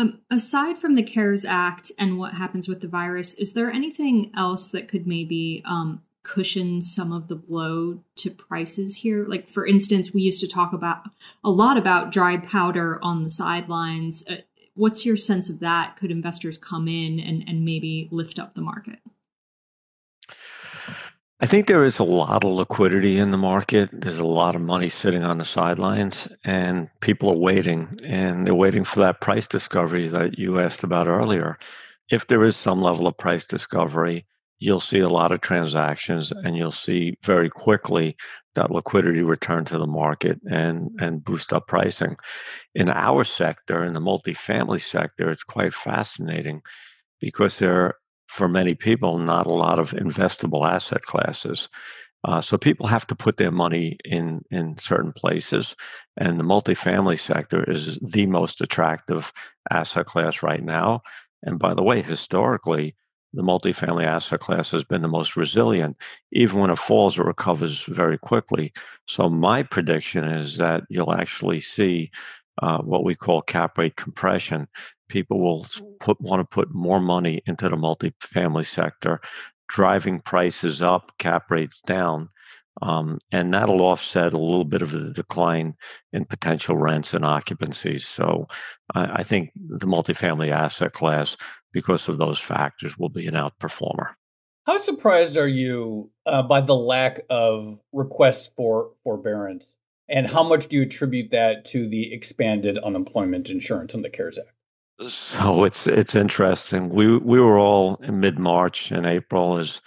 Um, 0.02 0.18
aside 0.32 0.78
from 0.78 0.96
the 0.96 1.02
CARES 1.04 1.44
Act 1.44 1.92
and 1.96 2.18
what 2.18 2.34
happens 2.34 2.66
with 2.66 2.80
the 2.80 2.88
virus, 2.88 3.34
is 3.34 3.52
there 3.52 3.70
anything 3.70 4.32
else 4.36 4.70
that 4.70 4.88
could 4.88 5.06
maybe 5.06 5.62
um, 5.64 6.02
cushion 6.24 6.80
some 6.80 7.12
of 7.12 7.28
the 7.28 7.36
blow 7.36 8.00
to 8.16 8.30
prices 8.32 8.96
here? 8.96 9.24
Like, 9.28 9.48
for 9.48 9.64
instance, 9.64 10.12
we 10.12 10.22
used 10.22 10.40
to 10.40 10.48
talk 10.48 10.72
about 10.72 11.04
a 11.44 11.50
lot 11.50 11.76
about 11.76 12.10
dry 12.10 12.36
powder 12.36 12.98
on 13.00 13.22
the 13.22 13.30
sidelines. 13.30 14.24
Uh, 14.28 14.38
what's 14.74 15.06
your 15.06 15.16
sense 15.16 15.48
of 15.48 15.60
that? 15.60 15.96
Could 15.98 16.10
investors 16.10 16.58
come 16.58 16.88
in 16.88 17.20
and, 17.20 17.44
and 17.46 17.64
maybe 17.64 18.08
lift 18.10 18.40
up 18.40 18.56
the 18.56 18.60
market? 18.60 18.98
I 21.42 21.46
think 21.46 21.66
there 21.66 21.84
is 21.84 21.98
a 21.98 22.04
lot 22.04 22.44
of 22.44 22.52
liquidity 22.52 23.18
in 23.18 23.32
the 23.32 23.36
market. 23.36 23.90
There's 23.92 24.20
a 24.20 24.24
lot 24.24 24.54
of 24.54 24.60
money 24.60 24.88
sitting 24.88 25.24
on 25.24 25.38
the 25.38 25.44
sidelines, 25.44 26.28
and 26.44 26.88
people 27.00 27.30
are 27.30 27.36
waiting, 27.36 27.98
and 28.04 28.46
they're 28.46 28.54
waiting 28.54 28.84
for 28.84 29.00
that 29.00 29.20
price 29.20 29.48
discovery 29.48 30.06
that 30.06 30.38
you 30.38 30.60
asked 30.60 30.84
about 30.84 31.08
earlier. 31.08 31.58
If 32.08 32.28
there 32.28 32.44
is 32.44 32.54
some 32.54 32.80
level 32.80 33.08
of 33.08 33.18
price 33.18 33.44
discovery, 33.44 34.24
you'll 34.60 34.78
see 34.78 35.00
a 35.00 35.08
lot 35.08 35.32
of 35.32 35.40
transactions, 35.40 36.30
and 36.30 36.56
you'll 36.56 36.70
see 36.70 37.18
very 37.24 37.50
quickly 37.50 38.16
that 38.54 38.70
liquidity 38.70 39.22
return 39.22 39.64
to 39.64 39.78
the 39.78 39.86
market 39.86 40.38
and 40.48 40.90
and 41.00 41.24
boost 41.24 41.52
up 41.52 41.66
pricing. 41.66 42.14
In 42.76 42.88
our 42.88 43.24
sector, 43.24 43.82
in 43.82 43.94
the 43.94 44.00
multifamily 44.00 44.80
sector, 44.80 45.28
it's 45.28 45.42
quite 45.42 45.74
fascinating 45.74 46.62
because 47.20 47.58
there 47.58 47.96
for 48.32 48.48
many 48.48 48.74
people, 48.74 49.18
not 49.18 49.46
a 49.46 49.54
lot 49.54 49.78
of 49.78 49.90
investable 49.90 50.66
asset 50.66 51.02
classes. 51.02 51.68
Uh, 52.24 52.40
so 52.40 52.56
people 52.56 52.86
have 52.86 53.06
to 53.06 53.14
put 53.14 53.36
their 53.36 53.50
money 53.50 53.98
in 54.04 54.42
in 54.50 54.76
certain 54.78 55.12
places, 55.12 55.74
and 56.16 56.38
the 56.38 56.44
multifamily 56.44 57.18
sector 57.18 57.68
is 57.70 57.98
the 58.00 58.26
most 58.26 58.60
attractive 58.60 59.32
asset 59.70 60.06
class 60.06 60.42
right 60.42 60.62
now. 60.62 61.02
And 61.42 61.58
by 61.58 61.74
the 61.74 61.82
way, 61.82 62.00
historically, 62.00 62.94
the 63.34 63.42
multifamily 63.42 64.04
asset 64.04 64.40
class 64.40 64.70
has 64.70 64.84
been 64.84 65.02
the 65.02 65.08
most 65.08 65.36
resilient. 65.36 65.96
Even 66.32 66.60
when 66.60 66.70
it 66.70 66.78
falls, 66.78 67.18
it 67.18 67.24
recovers 67.24 67.82
very 67.84 68.18
quickly. 68.18 68.72
So 69.08 69.28
my 69.28 69.62
prediction 69.62 70.24
is 70.24 70.56
that 70.58 70.84
you'll 70.88 71.14
actually 71.14 71.60
see 71.60 72.10
uh, 72.60 72.78
what 72.78 73.04
we 73.04 73.14
call 73.14 73.42
cap 73.42 73.78
rate 73.78 73.96
compression 73.96 74.68
people 75.12 75.40
will 75.40 75.66
put, 76.00 76.20
want 76.20 76.40
to 76.40 76.54
put 76.54 76.74
more 76.74 76.98
money 76.98 77.42
into 77.46 77.68
the 77.68 77.76
multifamily 77.76 78.66
sector, 78.66 79.20
driving 79.68 80.20
prices 80.20 80.80
up, 80.80 81.12
cap 81.18 81.50
rates 81.50 81.80
down. 81.80 82.30
Um, 82.80 83.18
and 83.30 83.52
that'll 83.52 83.82
offset 83.82 84.32
a 84.32 84.40
little 84.40 84.64
bit 84.64 84.80
of 84.80 84.90
the 84.90 85.10
decline 85.10 85.74
in 86.14 86.24
potential 86.24 86.74
rents 86.74 87.12
and 87.12 87.24
occupancies. 87.24 88.06
So 88.06 88.48
I, 88.94 89.18
I 89.20 89.22
think 89.22 89.50
the 89.54 89.86
multifamily 89.86 90.50
asset 90.50 90.92
class, 90.92 91.36
because 91.72 92.08
of 92.08 92.16
those 92.16 92.38
factors, 92.38 92.96
will 92.96 93.10
be 93.10 93.26
an 93.26 93.34
outperformer. 93.34 94.14
How 94.66 94.78
surprised 94.78 95.36
are 95.36 95.48
you 95.48 96.10
uh, 96.24 96.42
by 96.42 96.62
the 96.62 96.74
lack 96.74 97.20
of 97.28 97.78
requests 97.92 98.50
for 98.56 98.92
forbearance? 99.04 99.76
And 100.08 100.26
how 100.26 100.42
much 100.42 100.68
do 100.68 100.76
you 100.76 100.82
attribute 100.82 101.30
that 101.30 101.64
to 101.66 101.88
the 101.88 102.12
expanded 102.12 102.78
unemployment 102.78 103.48
insurance 103.50 103.94
and 103.94 104.04
the 104.04 104.10
CARES 104.10 104.38
Act? 104.38 105.10
So 105.10 105.64
it's 105.64 105.86
it's 105.86 106.14
interesting. 106.14 106.90
We 106.90 107.16
we 107.16 107.40
were 107.40 107.58
all 107.58 107.96
in 107.96 108.20
mid 108.20 108.38
March 108.38 108.90
and 108.90 109.06
April, 109.06 109.58
as 109.58 109.80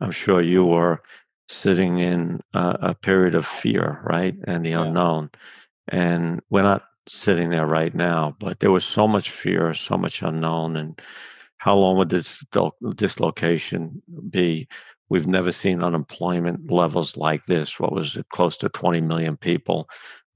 I'm 0.00 0.12
sure 0.12 0.40
you 0.40 0.64
were, 0.64 1.02
sitting 1.48 1.98
in 1.98 2.40
a, 2.54 2.78
a 2.80 2.94
period 2.94 3.34
of 3.34 3.46
fear, 3.46 4.00
right, 4.04 4.34
and 4.44 4.64
the 4.64 4.70
yeah. 4.70 4.82
unknown. 4.82 5.30
And 5.88 6.40
we're 6.48 6.62
not 6.62 6.84
sitting 7.06 7.50
there 7.50 7.66
right 7.66 7.94
now, 7.94 8.36
but 8.38 8.60
there 8.60 8.70
was 8.70 8.84
so 8.84 9.06
much 9.06 9.30
fear, 9.30 9.74
so 9.74 9.96
much 9.96 10.22
unknown, 10.22 10.76
and 10.76 11.00
how 11.58 11.76
long 11.76 11.96
would 11.98 12.08
this 12.08 12.44
dislocation 12.96 14.02
be? 14.30 14.68
We've 15.12 15.26
never 15.26 15.52
seen 15.52 15.82
unemployment 15.82 16.70
levels 16.70 17.18
like 17.18 17.44
this. 17.44 17.78
What 17.78 17.92
was 17.92 18.16
it? 18.16 18.26
Close 18.30 18.56
to 18.56 18.70
20 18.70 19.02
million 19.02 19.36
people 19.36 19.90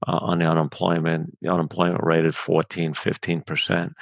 uh, 0.07 0.19
on 0.21 0.37
the 0.37 0.45
unemployment. 0.45 1.35
The 1.41 1.51
unemployment 1.51 2.03
rate 2.03 2.25
at 2.25 2.35
14, 2.35 2.93
15%. 2.93 3.93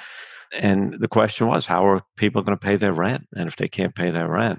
And 0.52 1.00
the 1.00 1.08
question 1.08 1.46
was, 1.46 1.64
how 1.64 1.86
are 1.86 2.02
people 2.18 2.42
going 2.42 2.58
to 2.58 2.62
pay 2.62 2.76
their 2.76 2.92
rent? 2.92 3.26
And 3.34 3.48
if 3.48 3.56
they 3.56 3.68
can't 3.68 3.94
pay 3.94 4.10
their 4.10 4.28
rent, 4.28 4.58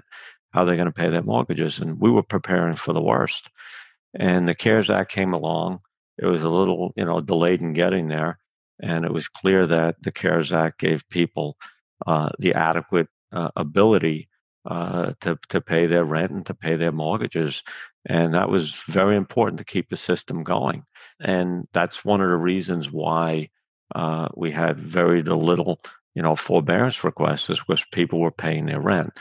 how 0.50 0.62
are 0.62 0.66
they 0.66 0.74
going 0.74 0.86
to 0.86 0.92
pay 0.92 1.08
their 1.08 1.22
mortgages? 1.22 1.78
And 1.78 2.00
we 2.00 2.10
were 2.10 2.24
preparing 2.24 2.74
for 2.74 2.92
the 2.92 3.00
worst. 3.00 3.48
And 4.12 4.48
the 4.48 4.56
CARES 4.56 4.90
Act 4.90 5.12
came 5.12 5.32
along. 5.32 5.78
It 6.18 6.26
was 6.26 6.42
a 6.42 6.48
little, 6.48 6.92
you 6.96 7.04
know, 7.04 7.20
delayed 7.20 7.60
in 7.60 7.74
getting 7.74 8.08
there. 8.08 8.40
And 8.82 9.04
it 9.04 9.12
was 9.12 9.28
clear 9.28 9.68
that 9.68 10.02
the 10.02 10.10
CARES 10.10 10.52
Act 10.52 10.80
gave 10.80 11.08
people 11.10 11.56
uh, 12.08 12.30
the 12.40 12.54
adequate 12.54 13.06
uh, 13.30 13.50
ability 13.54 14.27
uh, 14.68 15.12
to 15.22 15.38
to 15.48 15.60
pay 15.62 15.86
their 15.86 16.04
rent 16.04 16.30
and 16.30 16.46
to 16.46 16.54
pay 16.54 16.76
their 16.76 16.92
mortgages, 16.92 17.62
and 18.04 18.34
that 18.34 18.50
was 18.50 18.82
very 18.86 19.16
important 19.16 19.58
to 19.58 19.64
keep 19.64 19.88
the 19.88 19.96
system 19.96 20.44
going. 20.44 20.84
And 21.18 21.66
that's 21.72 22.04
one 22.04 22.20
of 22.20 22.28
the 22.28 22.36
reasons 22.36 22.92
why 22.92 23.48
uh, 23.94 24.28
we 24.36 24.50
had 24.50 24.78
very 24.78 25.22
little, 25.22 25.80
you 26.14 26.22
know, 26.22 26.36
forbearance 26.36 27.02
requests, 27.02 27.48
is 27.48 27.60
because 27.60 27.84
people 27.92 28.20
were 28.20 28.30
paying 28.30 28.66
their 28.66 28.80
rent. 28.80 29.18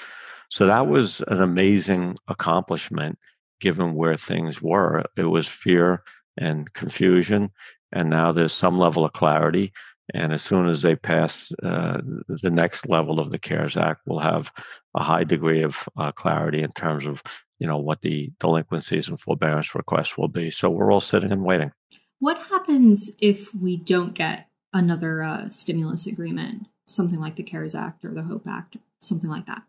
So 0.50 0.68
that 0.68 0.88
was 0.88 1.22
an 1.28 1.42
amazing 1.42 2.18
accomplishment, 2.28 3.18
given 3.62 3.96
where 3.96 4.16
things 4.16 4.62
were. 4.62 5.06
It 5.16 5.24
was 5.24 5.48
fear 5.48 6.04
and 6.38 6.72
confusion, 6.74 7.52
and 7.92 8.10
now 8.10 8.34
there's 8.34 8.54
some 8.54 8.78
level 8.78 9.06
of 9.06 9.14
clarity. 9.14 9.72
And 10.14 10.34
as 10.34 10.42
soon 10.42 10.68
as 10.68 10.82
they 10.82 10.96
pass 10.96 11.52
uh, 11.62 12.00
the 12.28 12.50
next 12.50 12.88
level 12.88 13.20
of 13.20 13.30
the 13.30 13.40
CARES 13.40 13.76
Act, 13.76 14.02
we'll 14.06 14.20
have 14.20 14.52
a 14.96 15.04
high 15.04 15.24
degree 15.24 15.64
of 15.64 15.88
uh, 15.98 16.12
clarity 16.12 16.64
in 16.64 16.72
terms 16.72 17.06
of 17.06 17.22
you 17.60 17.68
know 17.68 17.78
what 17.78 18.02
the 18.02 18.32
delinquencies 18.40 19.10
and 19.10 19.20
forbearance 19.20 19.76
requests 19.76 20.18
will 20.18 20.28
be. 20.28 20.52
So 20.52 20.70
we're 20.70 20.92
all 20.92 21.02
sitting 21.02 21.32
and 21.32 21.44
waiting. 21.44 21.72
What 22.20 22.38
happens 22.50 23.12
if 23.20 23.54
we 23.54 23.78
don't 23.78 24.14
get 24.14 24.48
another 24.74 25.24
uh, 25.24 25.50
stimulus 25.50 26.08
agreement, 26.08 26.68
something 26.88 27.20
like 27.20 27.36
the 27.36 27.44
CARES 27.44 27.76
Act 27.76 28.06
or 28.06 28.14
the 28.14 28.24
HOPE 28.24 28.48
Act, 28.48 28.78
something 29.02 29.30
like 29.30 29.46
that? 29.46 29.64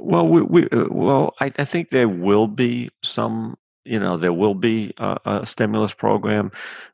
Well, 0.00 0.28
we, 0.28 0.42
we 0.42 0.68
uh, 0.68 0.86
well, 0.90 1.34
I, 1.40 1.46
I, 1.58 1.64
think 1.64 1.90
there 1.90 2.08
will 2.08 2.46
be 2.46 2.90
some. 3.02 3.56
You 3.86 4.00
know, 4.00 4.16
there 4.16 4.32
will 4.32 4.54
be 4.54 4.92
a, 4.98 5.18
a 5.24 5.46
stimulus 5.46 5.94
program. 5.94 6.52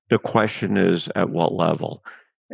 The 0.09 0.19
question 0.19 0.77
is 0.77 1.09
at 1.15 1.31
what 1.31 1.53
level. 1.53 2.05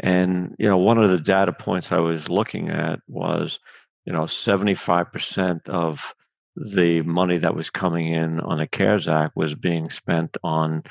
And 0.00 0.54
you 0.58 0.68
know, 0.68 0.78
one 0.78 0.98
of 0.98 1.10
the 1.10 1.20
data 1.20 1.52
points 1.52 1.90
I 1.90 1.98
was 1.98 2.28
looking 2.28 2.70
at 2.70 3.00
was, 3.08 3.58
you 4.04 4.12
know, 4.12 4.26
seventy-five 4.26 5.12
percent 5.12 5.68
of 5.68 6.14
the 6.54 7.02
money 7.02 7.38
that 7.38 7.54
was 7.54 7.70
coming 7.70 8.12
in 8.12 8.40
on 8.40 8.58
the 8.58 8.66
CARES 8.66 9.08
Act 9.08 9.36
was 9.36 9.54
being 9.54 9.90
spent 9.90 10.36
on, 10.42 10.82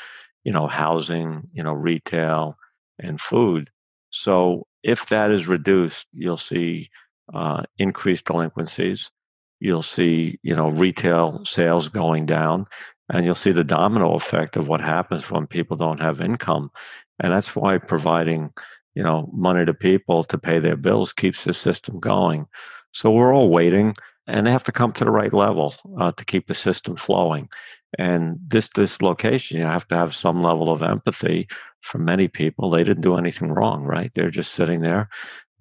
you 0.44 0.54
know, 0.54 0.68
housing, 0.68 1.50
you 1.54 1.64
know, 1.64 1.74
retail 1.74 2.58
and 3.00 3.20
food. 3.20 3.70
So 4.10 4.66
if 4.84 5.08
that 5.08 5.32
is 5.32 5.48
reduced, 5.48 6.08
you'll 6.14 6.38
see 6.38 6.90
uh, 7.34 7.64
increased 7.78 8.26
delinquencies. 8.26 9.12
You'll 9.60 9.84
see, 9.84 10.40
you 10.44 10.56
know, 10.56 10.70
retail 10.70 11.44
sales 11.46 11.90
going 11.90 12.28
down, 12.28 12.68
and 13.10 13.26
you'll 13.26 13.36
see 13.36 13.52
the 13.52 13.64
domino 13.64 14.14
effect 14.16 14.58
of 14.58 14.68
what 14.68 14.82
happens 14.82 15.30
when 15.30 15.48
people 15.48 15.78
don't 15.78 16.02
have 16.02 16.22
income. 16.22 16.72
And 17.20 17.32
that's 17.32 17.56
why 17.56 17.78
providing, 17.78 18.52
you 18.96 19.04
know, 19.04 19.30
money 19.34 19.66
to 19.66 19.74
people 19.74 20.24
to 20.26 20.38
pay 20.38 20.60
their 20.60 20.76
bills 20.76 21.14
keeps 21.14 21.44
the 21.44 21.54
system 21.54 22.00
going. 22.00 22.48
So 22.92 23.12
we're 23.12 23.34
all 23.34 23.50
waiting 23.50 23.94
and 24.28 24.46
they 24.46 24.52
have 24.52 24.66
to 24.66 24.72
come 24.72 24.92
to 24.94 25.06
the 25.06 25.12
right 25.12 25.34
level 25.34 25.74
uh, 26.00 26.12
to 26.12 26.26
keep 26.26 26.48
the 26.48 26.56
system 26.56 26.98
flowing. 26.98 27.50
And 27.98 28.38
this 28.46 28.68
dislocation, 28.68 29.58
you 29.58 29.64
have 29.64 29.88
to 29.88 29.96
have 29.96 30.14
some 30.14 30.44
level 30.44 30.70
of 30.70 30.84
empathy 30.84 31.48
for 31.82 31.98
many 32.00 32.28
people. 32.28 32.70
They 32.70 32.84
didn't 32.84 33.04
do 33.04 33.18
anything 33.18 33.52
wrong, 33.52 33.84
right? 33.84 34.12
They're 34.14 34.30
just 34.30 34.54
sitting 34.54 34.82
there. 34.82 35.10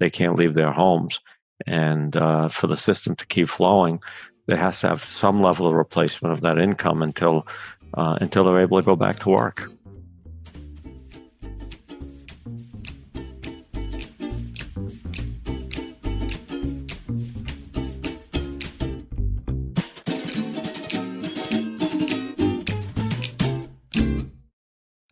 They 0.01 0.11
can't 0.11 0.37
leave 0.37 0.55
their 0.55 0.73
homes. 0.73 1.21
And 1.67 2.15
uh, 2.17 2.49
for 2.49 2.67
the 2.67 2.77
system 2.77 3.15
to 3.17 3.27
keep 3.27 3.49
flowing, 3.49 4.01
there 4.47 4.57
has 4.57 4.81
to 4.81 4.89
have 4.89 5.05
some 5.05 5.43
level 5.43 5.67
of 5.67 5.75
replacement 5.75 6.33
of 6.33 6.41
that 6.43 6.59
income 6.59 7.03
until 7.03 7.47
uh, 7.95 8.19
until 8.21 8.45
they're 8.45 8.63
able 8.63 8.79
to 8.79 8.85
go 8.85 8.97
back 8.97 9.19
to 9.21 9.29
work. 9.29 9.71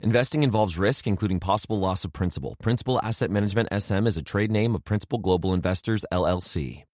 Investing 0.00 0.42
involves 0.42 0.76
risk, 0.76 1.06
including 1.06 1.40
possible 1.40 1.78
loss 1.78 2.04
of 2.04 2.12
principal. 2.12 2.56
Principal 2.60 3.00
Asset 3.02 3.30
Management 3.30 3.68
SM 3.72 4.06
is 4.06 4.16
a 4.16 4.22
trade 4.22 4.50
name 4.50 4.74
of 4.74 4.84
Principal 4.84 5.18
Global 5.18 5.54
Investors, 5.54 6.04
LLC. 6.12 6.84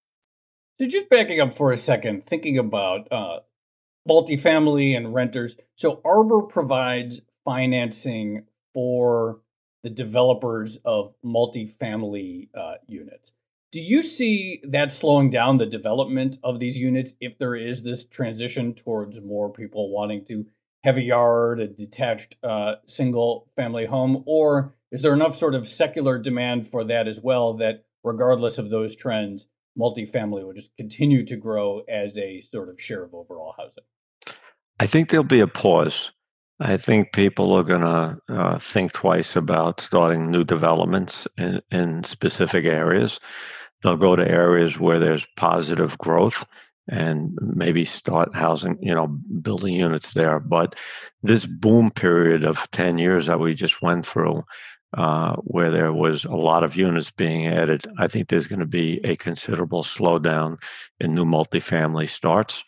So, 0.79 0.87
just 0.87 1.09
backing 1.09 1.41
up 1.41 1.53
for 1.53 1.73
a 1.73 1.77
second, 1.77 2.25
thinking 2.25 2.59
about 2.59 3.11
uh, 3.11 3.41
multifamily 4.09 4.97
and 4.97 5.15
renters. 5.15 5.57
So, 5.77 6.01
Arbor 6.05 6.43
provides 6.43 7.21
financing 7.45 8.45
for 8.75 9.41
the 9.83 9.91
developers 9.91 10.77
of 10.85 11.15
multifamily 11.25 12.49
uh, 12.55 12.75
units. 12.87 13.33
Do 13.73 13.81
you 13.81 14.03
see 14.03 14.61
that 14.65 14.93
slowing 14.93 15.31
down 15.31 15.59
the 15.59 15.67
development 15.67 16.39
of 16.43 16.59
these 16.59 16.77
units 16.77 17.15
if 17.21 17.39
there 17.39 17.55
is 17.55 17.83
this 17.83 18.05
transition 18.05 18.75
towards 18.75 19.21
more 19.23 19.51
people 19.51 19.91
wanting 19.91 20.25
to 20.27 20.47
a 20.85 21.03
yard, 21.03 21.61
a 21.61 21.67
detached 21.67 22.37
uh, 22.43 22.77
single 22.87 23.51
family 23.57 23.87
home? 23.87 24.23
Or 24.27 24.75
is 24.91 25.03
there 25.03 25.13
enough 25.13 25.37
sort 25.37 25.55
of 25.55 25.69
secular 25.69 26.19
demand 26.19 26.69
for 26.69 26.85
that 26.85 27.07
as 27.07 27.21
well 27.21 27.55
that, 27.59 27.85
regardless 28.03 28.59
of 28.59 28.71
those 28.71 28.97
trends, 28.97 29.47
multifamily 29.79 30.45
will 30.45 30.53
just 30.53 30.77
continue 30.77 31.25
to 31.27 31.37
grow 31.37 31.83
as 31.89 32.19
a 32.19 32.41
sort 32.43 32.69
of 32.69 32.81
share 32.81 33.05
of 33.05 33.15
overall 33.15 33.55
housing? 33.57 33.85
I 34.79 34.87
think 34.87 35.11
there'll 35.11 35.25
be 35.25 35.41
a 35.41 35.47
pause. 35.47 36.11
I 36.59 36.77
think 36.77 37.13
people 37.13 37.53
are 37.53 37.63
going 37.63 37.81
to 37.83 38.19
uh, 38.29 38.59
think 38.59 38.93
twice 38.93 39.37
about 39.37 39.81
starting 39.81 40.31
new 40.31 40.45
developments 40.45 41.27
in, 41.39 41.63
in 41.71 42.05
specific 42.05 42.65
areas. 42.65 43.21
They'll 43.83 43.97
go 43.97 44.15
to 44.15 44.29
areas 44.29 44.79
where 44.79 44.99
there's 44.99 45.27
positive 45.37 45.97
growth 45.97 46.45
and 46.91 47.39
maybe 47.41 47.85
start 47.85 48.35
housing, 48.35 48.77
you 48.83 48.95
know, 48.95 49.07
building 49.07 49.75
units 49.75 50.13
there. 50.13 50.41
But 50.41 50.75
this 51.23 51.47
boom 51.47 51.93
period 51.93 52.45
of 52.45 52.69
10 52.73 52.99
years 52.99 53.27
that 53.27 53.39
we 53.39 53.55
just 53.55 53.81
went 53.81 54.05
through, 54.05 54.45
uh, 54.99 55.37
where 55.37 55.71
there 55.71 55.93
was 55.93 56.25
a 56.25 56.35
lot 56.35 56.65
of 56.65 56.77
units 56.77 57.13
being 57.13 57.47
added, 57.47 57.87
I 57.97 58.09
think 58.09 58.29
there's 58.29 58.49
going 58.49 58.59
to 58.59 58.67
be 58.67 59.01
a 59.05 59.15
considerable 59.15 59.85
slowdown 59.85 60.61
in 60.99 61.15
new 61.15 61.25
multifamily 61.25 62.09
starts. 62.09 62.65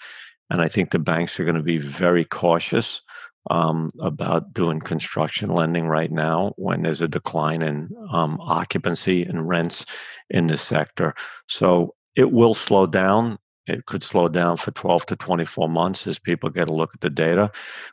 And 0.49 0.63
I 0.63 0.69
think 0.69 0.91
the 0.91 1.01
banks 1.01 1.41
are 1.41 1.45
going 1.45 1.57
to 1.57 1.63
be 1.63 1.79
very 1.79 2.25
cautious 2.25 3.03
um, 3.51 3.89
about 3.99 4.55
doing 4.55 4.79
construction 4.79 5.51
lending 5.51 5.89
right 5.89 6.13
now 6.13 6.53
when 6.57 6.83
there's 6.83 7.01
a 7.01 7.09
decline 7.09 7.63
in 7.63 7.89
um, 8.13 8.39
occupancy 8.41 9.25
and 9.25 9.49
rents 9.49 9.85
in 10.31 10.47
this 10.47 10.63
sector. 10.63 11.17
So 11.49 11.97
it 12.15 12.31
will 12.31 12.55
slow 12.55 12.87
down. 12.87 13.39
It 13.67 13.87
could 13.87 14.03
slow 14.03 14.29
down 14.29 14.57
for 14.57 14.73
12 14.73 15.07
to 15.07 15.17
24 15.17 15.69
months 15.69 16.07
as 16.07 16.19
people 16.19 16.51
get 16.51 16.69
a 16.69 16.75
look 16.75 16.91
at 16.95 17.01
the 17.01 17.11
data, 17.11 17.51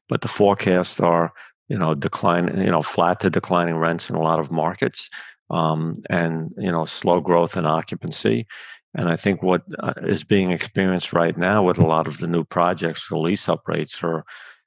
but 0.08 0.21
the 0.21 0.27
forecasts 0.27 0.99
are, 0.99 1.32
you 1.67 1.77
know, 1.77 1.93
decline, 1.93 2.60
you 2.60 2.71
know, 2.71 2.82
flat 2.82 3.19
to 3.21 3.29
declining 3.29 3.75
rents 3.75 4.10
in 4.10 4.15
a 4.15 4.21
lot 4.21 4.39
of 4.39 4.51
markets, 4.51 5.10
um, 5.51 6.01
and 6.10 6.51
you 6.58 6.71
know, 6.71 6.86
slow 6.86 7.21
growth 7.21 7.55
in 7.55 7.67
occupancy. 7.67 8.47
And 8.95 9.08
I 9.08 9.15
think 9.15 9.43
what 9.43 9.62
uh, 9.77 9.93
being 10.27 10.51
experienced 10.51 11.13
right 11.13 11.38
now 11.38 11.63
with 11.63 11.77
a 11.77 11.86
lot 11.86 12.08
of 12.08 12.17
the 12.17 12.27
new 12.27 12.43
projects, 12.43 13.08
the 13.08 13.17
lease 13.17 13.47
up 13.47 13.67
rates 13.67 14.03
are 14.03 14.25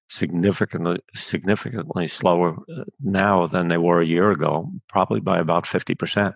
significantly 0.09 1.01
significantly 1.17 2.07
slower 2.07 2.55
uh, 2.55 2.85
now 3.01 3.47
than 3.47 3.69
they 3.69 3.79
were 3.79 4.01
a 4.01 4.07
year 4.07 4.31
ago, 4.31 4.71
probably 4.89 5.21
by 5.21 5.39
about 5.39 5.67
fifty 5.67 5.97
percent. 5.97 6.35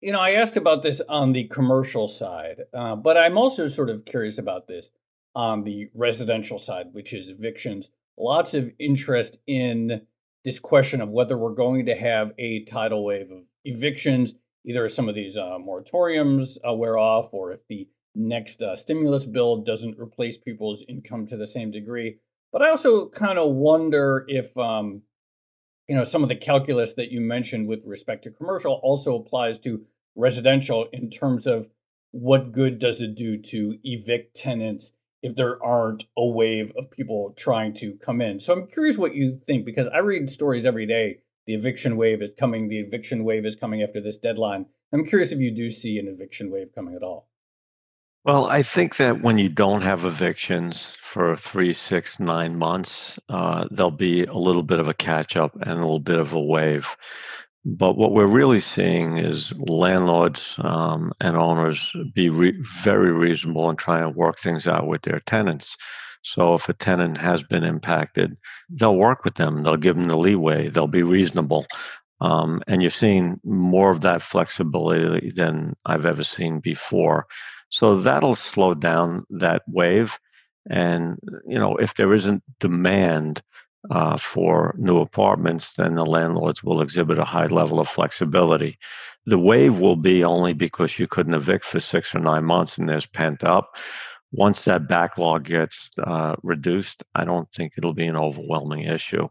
You 0.00 0.12
know, 0.12 0.20
I 0.20 0.30
asked 0.32 0.56
about 0.56 0.82
this 0.82 1.02
on 1.10 1.32
the 1.32 1.44
commercial 1.44 2.08
side, 2.08 2.62
uh, 2.72 2.96
but 2.96 3.18
I'm 3.18 3.36
also 3.36 3.68
sort 3.68 3.90
of 3.90 4.06
curious 4.06 4.38
about 4.38 4.66
this 4.66 4.90
on 5.34 5.64
the 5.64 5.90
residential 5.94 6.58
side, 6.58 6.86
which 6.92 7.12
is 7.12 7.28
evictions. 7.28 7.90
Lots 8.16 8.54
of 8.54 8.72
interest 8.78 9.42
in 9.46 10.02
this 10.42 10.58
question 10.58 11.02
of 11.02 11.10
whether 11.10 11.36
we're 11.36 11.54
going 11.54 11.84
to 11.84 11.94
have 11.94 12.32
a 12.38 12.64
tidal 12.64 13.04
wave 13.04 13.30
of 13.30 13.42
evictions, 13.66 14.36
either 14.64 14.86
as 14.86 14.94
some 14.94 15.08
of 15.08 15.14
these 15.14 15.36
uh, 15.36 15.58
moratoriums 15.60 16.56
uh, 16.66 16.72
wear 16.72 16.96
off, 16.96 17.34
or 17.34 17.52
if 17.52 17.60
the 17.68 17.86
next 18.14 18.62
uh, 18.62 18.76
stimulus 18.76 19.26
bill 19.26 19.58
doesn't 19.58 19.98
replace 19.98 20.38
people's 20.38 20.82
income 20.88 21.26
to 21.26 21.36
the 21.36 21.46
same 21.46 21.70
degree. 21.70 22.16
But 22.52 22.62
I 22.62 22.70
also 22.70 23.10
kind 23.10 23.38
of 23.38 23.52
wonder 23.52 24.24
if, 24.28 24.56
um, 24.56 25.02
you 25.90 25.96
know, 25.96 26.04
some 26.04 26.22
of 26.22 26.28
the 26.28 26.36
calculus 26.36 26.94
that 26.94 27.10
you 27.10 27.20
mentioned 27.20 27.66
with 27.66 27.80
respect 27.84 28.22
to 28.22 28.30
commercial 28.30 28.74
also 28.84 29.16
applies 29.16 29.58
to 29.58 29.84
residential 30.14 30.86
in 30.92 31.10
terms 31.10 31.48
of 31.48 31.66
what 32.12 32.52
good 32.52 32.78
does 32.78 33.00
it 33.00 33.16
do 33.16 33.36
to 33.36 33.76
evict 33.82 34.36
tenants 34.36 34.92
if 35.20 35.34
there 35.34 35.60
aren't 35.60 36.04
a 36.16 36.24
wave 36.24 36.72
of 36.78 36.92
people 36.92 37.34
trying 37.36 37.74
to 37.74 37.94
come 37.94 38.20
in. 38.20 38.38
So 38.38 38.52
I'm 38.52 38.68
curious 38.68 38.98
what 38.98 39.16
you 39.16 39.40
think 39.44 39.64
because 39.64 39.88
I 39.92 39.98
read 39.98 40.30
stories 40.30 40.64
every 40.64 40.86
day. 40.86 41.22
The 41.48 41.54
eviction 41.54 41.96
wave 41.96 42.22
is 42.22 42.30
coming. 42.38 42.68
The 42.68 42.78
eviction 42.78 43.24
wave 43.24 43.44
is 43.44 43.56
coming 43.56 43.82
after 43.82 44.00
this 44.00 44.16
deadline. 44.16 44.66
I'm 44.92 45.04
curious 45.04 45.32
if 45.32 45.40
you 45.40 45.50
do 45.50 45.70
see 45.70 45.98
an 45.98 46.06
eviction 46.06 46.52
wave 46.52 46.68
coming 46.72 46.94
at 46.94 47.02
all. 47.02 47.29
Well, 48.24 48.46
I 48.46 48.62
think 48.62 48.96
that 48.96 49.22
when 49.22 49.38
you 49.38 49.48
don't 49.48 49.80
have 49.80 50.04
evictions 50.04 50.96
for 51.00 51.36
three, 51.36 51.72
six, 51.72 52.20
nine 52.20 52.56
months, 52.56 53.18
uh, 53.30 53.66
there'll 53.70 53.90
be 53.90 54.24
a 54.24 54.34
little 54.34 54.62
bit 54.62 54.78
of 54.78 54.88
a 54.88 54.94
catch 54.94 55.36
up 55.36 55.54
and 55.54 55.70
a 55.72 55.82
little 55.82 56.00
bit 56.00 56.18
of 56.18 56.34
a 56.34 56.40
wave. 56.40 56.94
But 57.64 57.96
what 57.96 58.12
we're 58.12 58.26
really 58.26 58.60
seeing 58.60 59.16
is 59.18 59.54
landlords 59.58 60.56
um, 60.58 61.12
and 61.20 61.36
owners 61.36 61.92
be 62.14 62.28
re- 62.28 62.62
very 62.82 63.10
reasonable 63.12 63.70
and 63.70 63.78
try 63.78 64.00
and 64.02 64.14
work 64.14 64.38
things 64.38 64.66
out 64.66 64.86
with 64.86 65.02
their 65.02 65.20
tenants. 65.20 65.76
So 66.22 66.54
if 66.54 66.68
a 66.68 66.74
tenant 66.74 67.16
has 67.18 67.42
been 67.42 67.64
impacted, 67.64 68.36
they'll 68.68 68.96
work 68.96 69.24
with 69.24 69.34
them. 69.34 69.62
They'll 69.62 69.76
give 69.76 69.96
them 69.96 70.08
the 70.08 70.16
leeway. 70.18 70.68
They'll 70.68 70.86
be 70.86 71.02
reasonable. 71.02 71.66
Um, 72.20 72.62
and 72.66 72.82
you're 72.82 72.90
seeing 72.90 73.40
more 73.44 73.90
of 73.90 74.02
that 74.02 74.20
flexibility 74.20 75.30
than 75.34 75.74
I've 75.86 76.04
ever 76.04 76.22
seen 76.22 76.60
before. 76.60 77.26
So 77.70 78.00
that'll 78.00 78.34
slow 78.34 78.74
down 78.74 79.24
that 79.30 79.62
wave. 79.66 80.18
And, 80.68 81.18
you 81.46 81.58
know, 81.58 81.76
if 81.76 81.94
there 81.94 82.12
isn't 82.12 82.42
demand 82.58 83.42
uh, 83.90 84.18
for 84.18 84.74
new 84.78 84.98
apartments, 84.98 85.74
then 85.74 85.94
the 85.94 86.04
landlords 86.04 86.62
will 86.62 86.82
exhibit 86.82 87.18
a 87.18 87.24
high 87.24 87.46
level 87.46 87.80
of 87.80 87.88
flexibility. 87.88 88.78
The 89.26 89.38
wave 89.38 89.78
will 89.78 89.96
be 89.96 90.22
only 90.24 90.52
because 90.52 90.98
you 90.98 91.06
couldn't 91.06 91.34
evict 91.34 91.64
for 91.64 91.80
six 91.80 92.14
or 92.14 92.20
nine 92.20 92.44
months 92.44 92.76
and 92.76 92.88
there's 92.88 93.06
pent 93.06 93.42
up. 93.44 93.76
Once 94.32 94.64
that 94.64 94.86
backlog 94.86 95.44
gets 95.44 95.90
uh, 96.02 96.36
reduced, 96.42 97.02
I 97.14 97.24
don't 97.24 97.50
think 97.52 97.72
it'll 97.76 97.94
be 97.94 98.06
an 98.06 98.16
overwhelming 98.16 98.84
issue. 98.84 99.28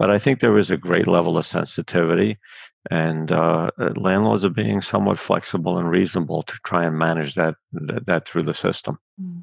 But 0.00 0.10
I 0.10 0.18
think 0.18 0.40
there 0.40 0.56
is 0.56 0.70
a 0.70 0.78
great 0.78 1.06
level 1.06 1.36
of 1.36 1.44
sensitivity 1.44 2.38
and 2.90 3.30
uh, 3.30 3.70
landlords 3.96 4.46
are 4.46 4.48
being 4.48 4.80
somewhat 4.80 5.18
flexible 5.18 5.76
and 5.76 5.90
reasonable 5.90 6.42
to 6.44 6.54
try 6.64 6.86
and 6.86 6.98
manage 6.98 7.34
that 7.34 7.56
that, 7.72 8.06
that 8.06 8.26
through 8.26 8.44
the 8.44 8.54
system. 8.54 8.98
Mm. 9.20 9.42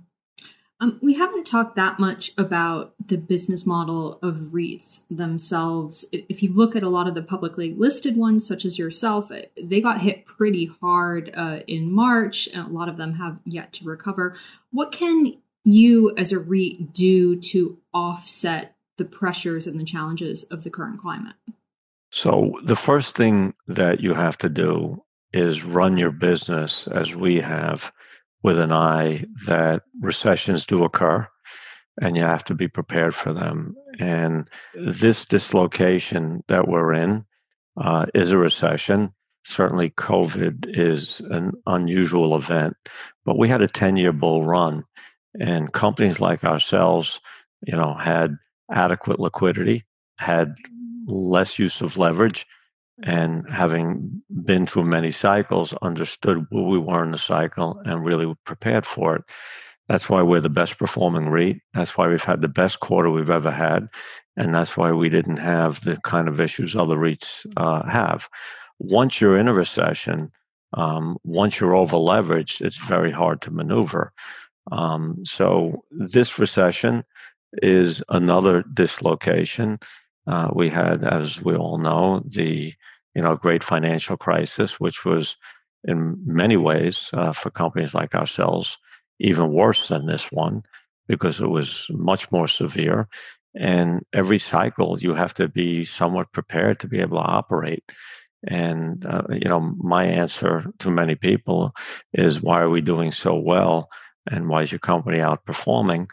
Um, 0.79 0.99
we 1.03 1.13
haven't 1.13 1.45
talked 1.45 1.75
that 1.75 1.99
much 1.99 2.31
about 2.39 2.95
the 3.07 3.17
business 3.17 3.67
model 3.67 4.17
of 4.23 4.51
REITs 4.51 5.05
themselves. 5.11 6.05
If 6.11 6.41
you 6.41 6.51
look 6.51 6.75
at 6.75 6.81
a 6.81 6.89
lot 6.89 7.07
of 7.07 7.13
the 7.13 7.21
publicly 7.21 7.75
listed 7.77 8.17
ones, 8.17 8.47
such 8.47 8.65
as 8.65 8.79
yourself, 8.79 9.31
uh, 9.31 9.41
they 9.61 9.79
got 9.79 10.01
hit 10.01 10.25
pretty 10.25 10.71
hard 10.81 11.31
uh, 11.35 11.59
in 11.67 11.91
March, 11.91 12.49
and 12.51 12.65
a 12.65 12.73
lot 12.73 12.89
of 12.89 12.97
them 12.97 13.13
have 13.13 13.37
yet 13.45 13.73
to 13.73 13.85
recover. 13.85 14.35
What 14.71 14.91
can 14.91 15.37
you, 15.63 16.15
as 16.17 16.31
a 16.31 16.39
REIT, 16.39 16.93
do 16.93 17.35
to 17.41 17.77
offset 17.93 18.76
the 18.97 19.05
pressures 19.05 19.67
and 19.67 19.79
the 19.79 19.85
challenges 19.85 20.43
of 20.43 20.63
the 20.63 20.69
current 20.69 20.99
climate? 20.99 21.35
So, 22.11 22.59
the 22.63 22.75
first 22.75 23.15
thing 23.15 23.53
that 23.67 23.99
you 23.99 24.13
have 24.13 24.37
to 24.39 24.49
do 24.49 25.03
is 25.33 25.63
run 25.63 25.97
your 25.97 26.11
business 26.11 26.87
as 26.87 27.15
we 27.15 27.41
have 27.41 27.91
with 28.43 28.59
an 28.59 28.71
eye 28.71 29.25
that 29.45 29.83
recessions 29.99 30.65
do 30.65 30.83
occur 30.83 31.27
and 32.01 32.15
you 32.15 32.23
have 32.23 32.43
to 32.45 32.53
be 32.53 32.67
prepared 32.67 33.15
for 33.15 33.33
them. 33.33 33.75
And 33.99 34.49
this 34.75 35.25
dislocation 35.25 36.43
that 36.47 36.67
we're 36.67 36.93
in 36.93 37.25
uh, 37.75 38.05
is 38.13 38.31
a 38.31 38.37
recession. 38.37 39.13
Certainly, 39.43 39.91
COVID 39.91 40.65
is 40.67 41.21
an 41.21 41.53
unusual 41.65 42.35
event, 42.35 42.75
but 43.25 43.37
we 43.37 43.47
had 43.49 43.61
a 43.61 43.67
10 43.67 43.95
year 43.95 44.11
bull 44.11 44.43
run, 44.43 44.83
and 45.39 45.71
companies 45.71 46.19
like 46.19 46.43
ourselves, 46.43 47.21
you 47.65 47.75
know, 47.75 47.93
had 47.93 48.35
adequate 48.71 49.19
liquidity, 49.19 49.85
had 50.17 50.55
less 51.05 51.57
use 51.57 51.81
of 51.81 51.97
leverage 51.97 52.45
and 53.03 53.45
having 53.49 54.23
been 54.43 54.65
through 54.65 54.83
many 54.83 55.11
cycles, 55.11 55.73
understood 55.81 56.45
where 56.49 56.63
we 56.63 56.79
were 56.79 57.03
in 57.03 57.11
the 57.11 57.17
cycle 57.17 57.79
and 57.85 58.03
really 58.03 58.33
prepared 58.43 58.85
for 58.85 59.17
it. 59.17 59.23
That's 59.87 60.09
why 60.09 60.21
we're 60.21 60.41
the 60.41 60.49
best 60.49 60.77
performing 60.77 61.29
REIT. 61.29 61.57
That's 61.73 61.95
why 61.95 62.07
we've 62.07 62.23
had 62.23 62.41
the 62.41 62.47
best 62.47 62.79
quarter 62.79 63.09
we've 63.09 63.29
ever 63.29 63.51
had. 63.51 63.87
And 64.35 64.53
that's 64.53 64.75
why 64.75 64.91
we 64.91 65.09
didn't 65.09 65.37
have 65.37 65.81
the 65.81 65.97
kind 65.97 66.27
of 66.27 66.41
issues 66.41 66.75
other 66.75 66.97
REITs 66.97 67.45
uh, 67.55 67.87
have. 67.87 68.27
Once 68.79 69.21
you're 69.21 69.37
in 69.37 69.47
a 69.47 69.53
recession, 69.53 70.31
um, 70.73 71.17
once 71.23 71.59
you're 71.59 71.75
over 71.75 71.97
leveraged, 71.97 72.61
it's 72.61 72.77
very 72.77 73.11
hard 73.11 73.41
to 73.41 73.51
maneuver. 73.51 74.11
Um, 74.71 75.15
so 75.23 75.83
this 75.91 76.37
recession 76.37 77.03
is 77.53 78.03
another 78.09 78.63
dislocation. 78.63 79.79
Uh, 80.25 80.49
we 80.53 80.69
had, 80.69 81.03
as 81.03 81.41
we 81.41 81.55
all 81.55 81.77
know, 81.77 82.21
the 82.25 82.73
you 83.15 83.21
know 83.21 83.35
great 83.35 83.63
financial 83.63 84.17
crisis, 84.17 84.79
which 84.79 85.05
was 85.05 85.35
in 85.83 86.17
many 86.25 86.57
ways 86.57 87.09
uh, 87.13 87.31
for 87.31 87.49
companies 87.49 87.93
like 87.93 88.13
ourselves 88.15 88.77
even 89.19 89.51
worse 89.51 89.87
than 89.87 90.05
this 90.05 90.31
one 90.31 90.63
because 91.07 91.39
it 91.39 91.47
was 91.47 91.87
much 91.89 92.31
more 92.31 92.47
severe. 92.47 93.07
And 93.55 94.03
every 94.13 94.37
cycle, 94.37 94.99
you 94.99 95.13
have 95.15 95.33
to 95.35 95.47
be 95.47 95.85
somewhat 95.85 96.31
prepared 96.31 96.79
to 96.79 96.87
be 96.87 96.99
able 96.99 97.17
to 97.17 97.23
operate. 97.23 97.83
And, 98.47 99.03
uh, 99.05 99.23
you 99.31 99.49
know, 99.49 99.59
my 99.59 100.05
answer 100.05 100.65
to 100.79 100.91
many 100.91 101.15
people 101.15 101.73
is 102.13 102.41
why 102.41 102.61
are 102.61 102.69
we 102.69 102.81
doing 102.81 103.11
so 103.11 103.35
well? 103.35 103.89
And 104.29 104.47
why 104.47 104.63
is 104.63 104.71
your 104.71 104.79
company 104.79 105.19
outperforming? 105.19 106.07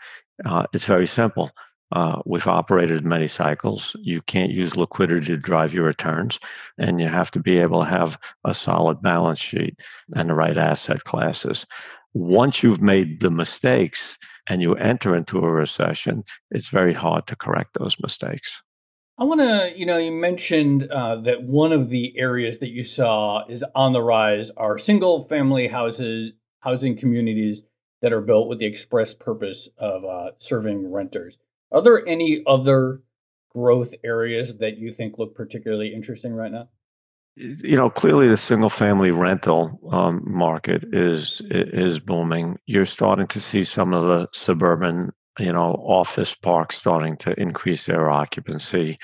Uh, 0.44 0.64
it's 0.72 0.84
very 0.84 1.06
simple. 1.06 1.50
Uh, 1.92 2.20
we've 2.24 2.48
operated 2.48 3.04
many 3.04 3.28
cycles. 3.28 3.94
You 4.00 4.20
can't 4.22 4.50
use 4.50 4.76
liquidity 4.76 5.26
to 5.26 5.36
drive 5.36 5.74
your 5.74 5.84
returns, 5.84 6.40
and 6.78 7.00
you 7.00 7.06
have 7.06 7.30
to 7.32 7.40
be 7.40 7.58
able 7.58 7.80
to 7.80 7.88
have 7.88 8.18
a 8.44 8.54
solid 8.54 9.00
balance 9.00 9.38
sheet 9.38 9.78
and 10.14 10.28
the 10.28 10.34
right 10.34 10.56
asset 10.56 11.04
classes. 11.04 11.66
Once 12.14 12.62
you've 12.62 12.82
made 12.82 13.20
the 13.20 13.30
mistakes 13.30 14.18
and 14.48 14.60
you 14.60 14.74
enter 14.74 15.14
into 15.14 15.38
a 15.38 15.50
recession, 15.50 16.24
it's 16.50 16.68
very 16.68 16.94
hard 16.94 17.26
to 17.26 17.36
correct 17.36 17.70
those 17.78 17.96
mistakes. 18.00 18.60
I 19.16 19.24
want 19.24 19.40
to, 19.40 19.72
you 19.78 19.86
know, 19.86 19.96
you 19.96 20.10
mentioned 20.10 20.90
uh, 20.90 21.20
that 21.20 21.44
one 21.44 21.70
of 21.70 21.90
the 21.90 22.18
areas 22.18 22.58
that 22.58 22.70
you 22.70 22.82
saw 22.82 23.46
is 23.48 23.64
on 23.76 23.92
the 23.92 24.02
rise 24.02 24.50
are 24.56 24.78
single 24.78 25.22
family 25.22 25.68
houses, 25.68 26.32
housing 26.60 26.96
communities 26.96 27.62
that 28.04 28.12
are 28.12 28.20
built 28.20 28.48
with 28.48 28.58
the 28.58 28.66
express 28.66 29.14
purpose 29.14 29.70
of 29.78 30.04
uh, 30.04 30.32
serving 30.38 30.92
renters. 30.92 31.38
Are 31.72 31.80
there 31.80 32.06
any 32.06 32.42
other 32.46 33.00
growth 33.48 33.94
areas 34.04 34.58
that 34.58 34.76
you 34.76 34.92
think 34.92 35.16
look 35.16 35.34
particularly 35.34 35.94
interesting 35.94 36.34
right 36.34 36.52
now? 36.52 36.68
You 37.36 37.78
know, 37.78 37.88
clearly 37.88 38.28
the 38.28 38.36
single 38.36 38.68
family 38.68 39.10
rental 39.10 39.80
um, 39.90 40.22
market 40.26 40.84
is 40.92 41.40
is 41.50 41.98
booming. 41.98 42.58
You're 42.66 42.84
starting 42.84 43.26
to 43.28 43.40
see 43.40 43.64
some 43.64 43.94
of 43.94 44.06
the 44.06 44.28
suburban 44.34 45.10
you 45.38 45.54
know 45.54 45.72
office 45.72 46.34
parks 46.34 46.76
starting 46.76 47.16
to 47.16 47.32
increase 47.40 47.86
their 47.86 48.10
occupancy 48.10 48.98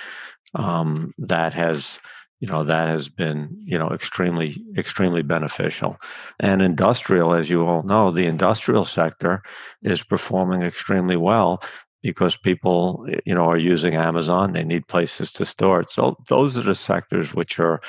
um, 0.54 1.14
that 1.16 1.54
has 1.54 2.00
you 2.40 2.48
know 2.48 2.64
that 2.64 2.88
has 2.88 3.09
been 3.09 3.48
you 3.64 3.79
know 3.79 3.90
extremely 3.90 4.62
extremely 4.76 5.22
beneficial. 5.22 5.96
And 6.38 6.62
industrial 6.62 7.35
as 7.35 7.50
you 7.50 7.66
all 7.66 7.83
know 7.83 8.11
the 8.11 8.26
industrial 8.26 8.85
sector 8.85 9.42
is 9.83 10.03
performing 10.03 10.62
extremely 10.62 11.16
well 11.16 11.62
because 12.03 12.37
people 12.37 13.07
you 13.24 13.35
know 13.35 13.44
are 13.44 13.59
using 13.59 13.94
amazon. 13.94 14.53
They 14.53 14.64
need 14.64 14.88
places 14.88 15.33
to 15.35 15.46
store 15.46 15.81
it. 15.81 15.90
So 15.90 16.16
those 16.29 16.57
are 16.57 16.62
the 16.62 16.74
sectors 16.74 17.35
which 17.35 17.61
are 17.61 17.81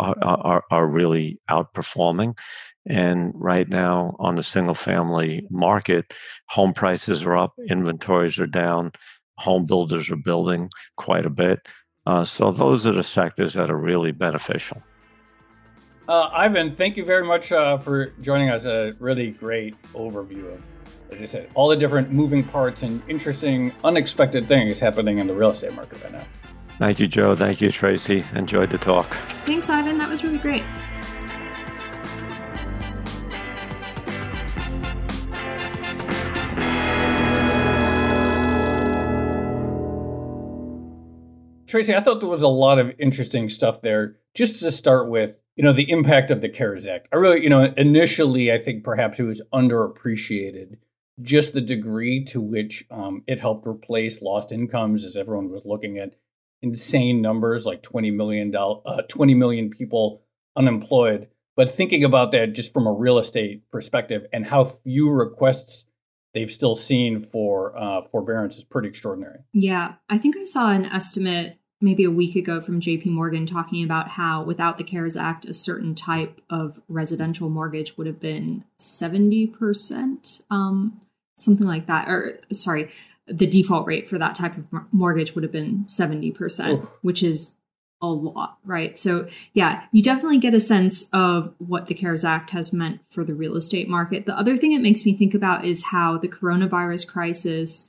are, 0.00 0.16
are, 0.22 0.64
are 0.70 0.86
really 0.86 1.40
outperforming. 1.50 2.36
And 2.86 3.32
right 3.34 3.68
now, 3.68 4.16
on 4.18 4.36
the 4.36 4.42
single 4.42 4.74
family 4.74 5.46
market, 5.50 6.14
home 6.46 6.72
prices 6.72 7.24
are 7.24 7.36
up, 7.36 7.54
inventories 7.68 8.38
are 8.38 8.46
down, 8.46 8.92
home 9.36 9.66
builders 9.66 10.10
are 10.10 10.16
building 10.16 10.70
quite 10.96 11.26
a 11.26 11.30
bit. 11.30 11.66
Uh, 12.08 12.24
so, 12.24 12.50
those 12.50 12.86
are 12.86 12.92
the 12.92 13.02
sectors 13.02 13.52
that 13.52 13.70
are 13.70 13.76
really 13.76 14.12
beneficial. 14.12 14.82
Uh, 16.08 16.30
Ivan, 16.32 16.70
thank 16.70 16.96
you 16.96 17.04
very 17.04 17.22
much 17.22 17.52
uh, 17.52 17.76
for 17.76 18.14
joining 18.22 18.48
us. 18.48 18.64
A 18.64 18.96
really 18.98 19.32
great 19.32 19.74
overview 19.92 20.50
of, 20.54 20.62
as 21.10 21.20
I 21.20 21.24
said, 21.26 21.50
all 21.52 21.68
the 21.68 21.76
different 21.76 22.10
moving 22.10 22.42
parts 22.42 22.82
and 22.82 23.02
interesting, 23.10 23.74
unexpected 23.84 24.46
things 24.46 24.80
happening 24.80 25.18
in 25.18 25.26
the 25.26 25.34
real 25.34 25.50
estate 25.50 25.74
market 25.74 26.02
right 26.02 26.12
now. 26.12 26.24
Thank 26.78 26.98
you, 26.98 27.08
Joe. 27.08 27.36
Thank 27.36 27.60
you, 27.60 27.70
Tracy. 27.70 28.24
Enjoyed 28.34 28.70
the 28.70 28.78
talk. 28.78 29.04
Thanks, 29.44 29.68
Ivan. 29.68 29.98
That 29.98 30.08
was 30.08 30.24
really 30.24 30.38
great. 30.38 30.64
Tracy, 41.68 41.94
I 41.94 42.00
thought 42.00 42.20
there 42.20 42.28
was 42.28 42.42
a 42.42 42.48
lot 42.48 42.78
of 42.78 42.92
interesting 42.98 43.48
stuff 43.48 43.82
there. 43.82 44.16
Just 44.34 44.60
to 44.60 44.72
start 44.72 45.08
with, 45.08 45.38
you 45.54 45.62
know, 45.62 45.72
the 45.72 45.90
impact 45.90 46.30
of 46.30 46.40
the 46.40 46.48
CARES 46.48 46.86
Act. 46.86 47.08
I 47.12 47.16
really, 47.16 47.42
you 47.42 47.50
know, 47.50 47.72
initially, 47.76 48.50
I 48.50 48.58
think 48.58 48.82
perhaps 48.82 49.20
it 49.20 49.24
was 49.24 49.42
underappreciated 49.52 50.78
just 51.22 51.52
the 51.52 51.60
degree 51.60 52.24
to 52.24 52.40
which 52.40 52.84
um, 52.90 53.22
it 53.26 53.40
helped 53.40 53.66
replace 53.66 54.22
lost 54.22 54.52
incomes 54.52 55.04
as 55.04 55.16
everyone 55.16 55.50
was 55.50 55.64
looking 55.64 55.98
at 55.98 56.14
insane 56.62 57.20
numbers 57.20 57.66
like 57.66 57.82
20 57.82 58.10
million, 58.10 58.54
uh, 58.54 59.02
20 59.08 59.34
million 59.34 59.70
people 59.70 60.22
unemployed. 60.56 61.28
But 61.56 61.70
thinking 61.70 62.04
about 62.04 62.30
that 62.32 62.52
just 62.52 62.72
from 62.72 62.86
a 62.86 62.92
real 62.92 63.18
estate 63.18 63.68
perspective 63.70 64.26
and 64.32 64.46
how 64.46 64.64
few 64.64 65.10
requests 65.10 65.86
they've 66.34 66.50
still 66.50 66.76
seen 66.76 67.22
for 67.22 67.76
uh, 67.76 68.02
forbearance 68.10 68.58
is 68.58 68.64
pretty 68.64 68.88
extraordinary. 68.88 69.40
Yeah, 69.52 69.94
I 70.08 70.18
think 70.18 70.36
I 70.36 70.44
saw 70.44 70.70
an 70.70 70.86
estimate 70.86 71.58
maybe 71.80 72.04
a 72.04 72.10
week 72.10 72.34
ago 72.34 72.60
from 72.60 72.80
JP 72.80 73.06
Morgan 73.06 73.46
talking 73.46 73.84
about 73.84 74.08
how 74.08 74.42
without 74.42 74.78
the 74.78 74.84
CARES 74.84 75.16
Act, 75.16 75.44
a 75.44 75.54
certain 75.54 75.94
type 75.94 76.40
of 76.50 76.80
residential 76.88 77.48
mortgage 77.48 77.96
would 77.96 78.06
have 78.06 78.18
been 78.18 78.64
70%, 78.80 80.42
um, 80.50 81.00
something 81.36 81.66
like 81.66 81.86
that. 81.86 82.08
Or, 82.08 82.40
sorry, 82.52 82.90
the 83.26 83.46
default 83.46 83.86
rate 83.86 84.08
for 84.08 84.18
that 84.18 84.34
type 84.34 84.56
of 84.56 84.64
mortgage 84.92 85.34
would 85.34 85.44
have 85.44 85.52
been 85.52 85.84
70%, 85.84 86.78
Oof. 86.78 86.98
which 87.02 87.22
is 87.22 87.52
a 88.00 88.06
lot, 88.06 88.58
right? 88.64 88.98
So, 88.98 89.28
yeah, 89.54 89.84
you 89.92 90.02
definitely 90.02 90.38
get 90.38 90.54
a 90.54 90.60
sense 90.60 91.08
of 91.12 91.52
what 91.58 91.86
the 91.86 91.94
CARES 91.94 92.24
Act 92.24 92.50
has 92.50 92.72
meant 92.72 93.00
for 93.10 93.24
the 93.24 93.34
real 93.34 93.56
estate 93.56 93.88
market. 93.88 94.26
The 94.26 94.38
other 94.38 94.56
thing 94.56 94.72
it 94.72 94.82
makes 94.82 95.04
me 95.04 95.16
think 95.16 95.34
about 95.34 95.64
is 95.64 95.84
how 95.84 96.18
the 96.18 96.28
coronavirus 96.28 97.06
crisis 97.06 97.86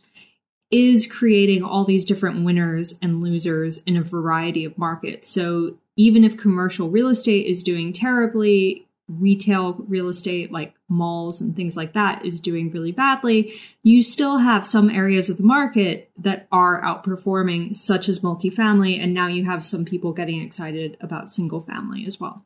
is 0.72 1.08
creating 1.08 1.64
all 1.64 1.86
these 1.86 2.06
different 2.06 2.44
winners 2.44 2.98
and 3.02 3.22
losers 3.22 3.80
in 3.86 3.98
a 3.98 4.04
variety 4.04 4.66
of 4.66 4.78
markets. 4.78 5.30
So, 5.30 5.78
even 5.96 6.24
if 6.24 6.38
commercial 6.38 6.90
real 6.90 7.10
estate 7.10 7.46
is 7.46 7.62
doing 7.62 7.92
terribly, 7.92 8.88
retail 9.10 9.74
real 9.88 10.08
estate 10.08 10.52
like 10.52 10.76
malls 10.88 11.42
and 11.42 11.56
things 11.56 11.76
like 11.76 11.94
that 11.94 12.24
is 12.26 12.40
doing 12.40 12.72
really 12.72 12.92
badly, 12.92 13.60
you 13.84 14.04
still 14.04 14.38
have 14.38 14.66
some 14.66 14.90
areas 14.90 15.30
of 15.30 15.38
the 15.38 15.44
market 15.44 16.12
that 16.18 16.48
are 16.52 16.82
outperforming, 16.82 17.76
such 17.76 18.08
as 18.08 18.20
multifamily. 18.20 19.02
And 19.02 19.14
now 19.14 19.28
you 19.28 19.46
have 19.46 19.66
some 19.66 19.84
people 19.84 20.14
getting 20.14 20.42
excited 20.42 20.96
about 21.02 21.32
single 21.32 21.62
family 21.62 22.06
as 22.06 22.20
well. 22.20 22.46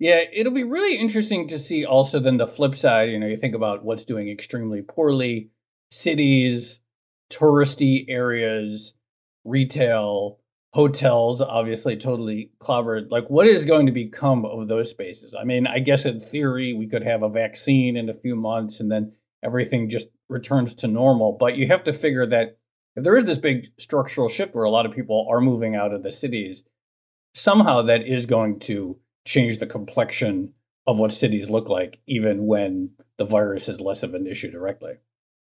Yeah, 0.00 0.24
it'll 0.32 0.52
be 0.52 0.64
really 0.64 0.98
interesting 0.98 1.46
to 1.48 1.58
see 1.58 1.84
also 1.84 2.18
then 2.18 2.38
the 2.38 2.46
flip 2.46 2.74
side. 2.74 3.10
You 3.10 3.18
know, 3.18 3.26
you 3.26 3.36
think 3.36 3.54
about 3.54 3.84
what's 3.84 4.04
doing 4.04 4.28
extremely 4.28 4.82
poorly 4.82 5.50
cities, 5.90 6.80
touristy 7.30 8.06
areas, 8.08 8.94
retail, 9.44 10.39
hotels 10.72 11.40
obviously 11.40 11.96
totally 11.96 12.52
clobbered. 12.60 13.10
Like 13.10 13.28
what 13.28 13.46
is 13.46 13.64
going 13.64 13.86
to 13.86 13.92
become 13.92 14.44
of 14.44 14.68
those 14.68 14.90
spaces? 14.90 15.34
I 15.38 15.44
mean 15.44 15.66
i 15.66 15.78
guess 15.78 16.06
in 16.06 16.20
theory 16.20 16.72
we 16.72 16.86
could 16.86 17.02
have 17.02 17.22
a 17.22 17.28
vaccine 17.28 17.96
in 17.96 18.08
a 18.08 18.14
few 18.14 18.36
months 18.36 18.80
and 18.80 18.90
then 18.90 19.12
everything 19.42 19.88
just 19.88 20.08
returns 20.28 20.74
to 20.74 20.86
normal. 20.86 21.36
But 21.38 21.56
you 21.56 21.66
have 21.66 21.84
to 21.84 21.92
figure 21.92 22.26
that 22.26 22.58
if 22.96 23.04
there 23.04 23.16
is 23.16 23.24
this 23.24 23.38
big 23.38 23.68
structural 23.78 24.28
shift 24.28 24.54
where 24.54 24.64
a 24.64 24.70
lot 24.70 24.86
of 24.86 24.92
people 24.92 25.26
are 25.30 25.40
moving 25.40 25.74
out 25.74 25.92
of 25.92 26.02
the 26.02 26.12
cities 26.12 26.64
somehow 27.34 27.82
that 27.82 28.06
is 28.06 28.26
going 28.26 28.58
to 28.58 28.98
change 29.24 29.58
the 29.58 29.66
complexion 29.66 30.52
of 30.86 30.98
what 30.98 31.12
cities 31.12 31.50
look 31.50 31.68
like 31.68 32.00
even 32.06 32.46
when 32.46 32.90
the 33.16 33.24
virus 33.24 33.68
is 33.68 33.80
less 33.80 34.02
of 34.02 34.14
an 34.14 34.26
issue 34.26 34.50
directly. 34.50 34.94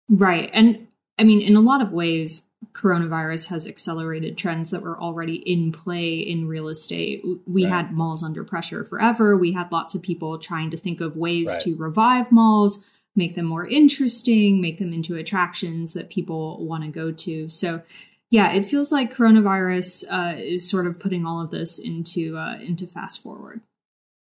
Right. 0.09 0.49
And 0.53 0.87
i 1.17 1.23
mean 1.23 1.41
in 1.41 1.55
a 1.55 1.61
lot 1.61 1.81
of 1.81 1.93
ways 1.93 2.45
coronavirus 2.73 3.47
has 3.47 3.67
accelerated 3.67 4.37
trends 4.37 4.71
that 4.71 4.81
were 4.81 4.99
already 4.99 5.35
in 5.35 5.71
play 5.71 6.15
in 6.15 6.47
real 6.47 6.67
estate. 6.67 7.23
We 7.47 7.65
right. 7.65 7.73
had 7.73 7.93
malls 7.93 8.23
under 8.23 8.43
pressure 8.43 8.83
forever. 8.83 9.37
We 9.37 9.53
had 9.53 9.71
lots 9.71 9.95
of 9.95 10.01
people 10.01 10.37
trying 10.39 10.71
to 10.71 10.77
think 10.77 11.01
of 11.01 11.15
ways 11.17 11.47
right. 11.47 11.61
to 11.61 11.75
revive 11.75 12.31
malls, 12.31 12.83
make 13.15 13.35
them 13.35 13.45
more 13.45 13.67
interesting, 13.67 14.61
make 14.61 14.79
them 14.79 14.93
into 14.93 15.15
attractions 15.15 15.93
that 15.93 16.09
people 16.09 16.65
want 16.65 16.83
to 16.83 16.89
go 16.89 17.11
to. 17.11 17.49
So, 17.49 17.81
Yeah, 18.29 18.51
it 18.51 18.67
feels 18.67 18.91
like 18.91 19.13
coronavirus 19.15 20.03
uh, 20.09 20.37
is 20.37 20.69
sort 20.69 20.87
of 20.87 20.99
putting 20.99 21.25
all 21.25 21.41
of 21.41 21.51
this 21.51 21.79
into 21.79 22.37
uh, 22.37 22.57
into 22.57 22.87
fast 22.87 23.21
forward. 23.21 23.61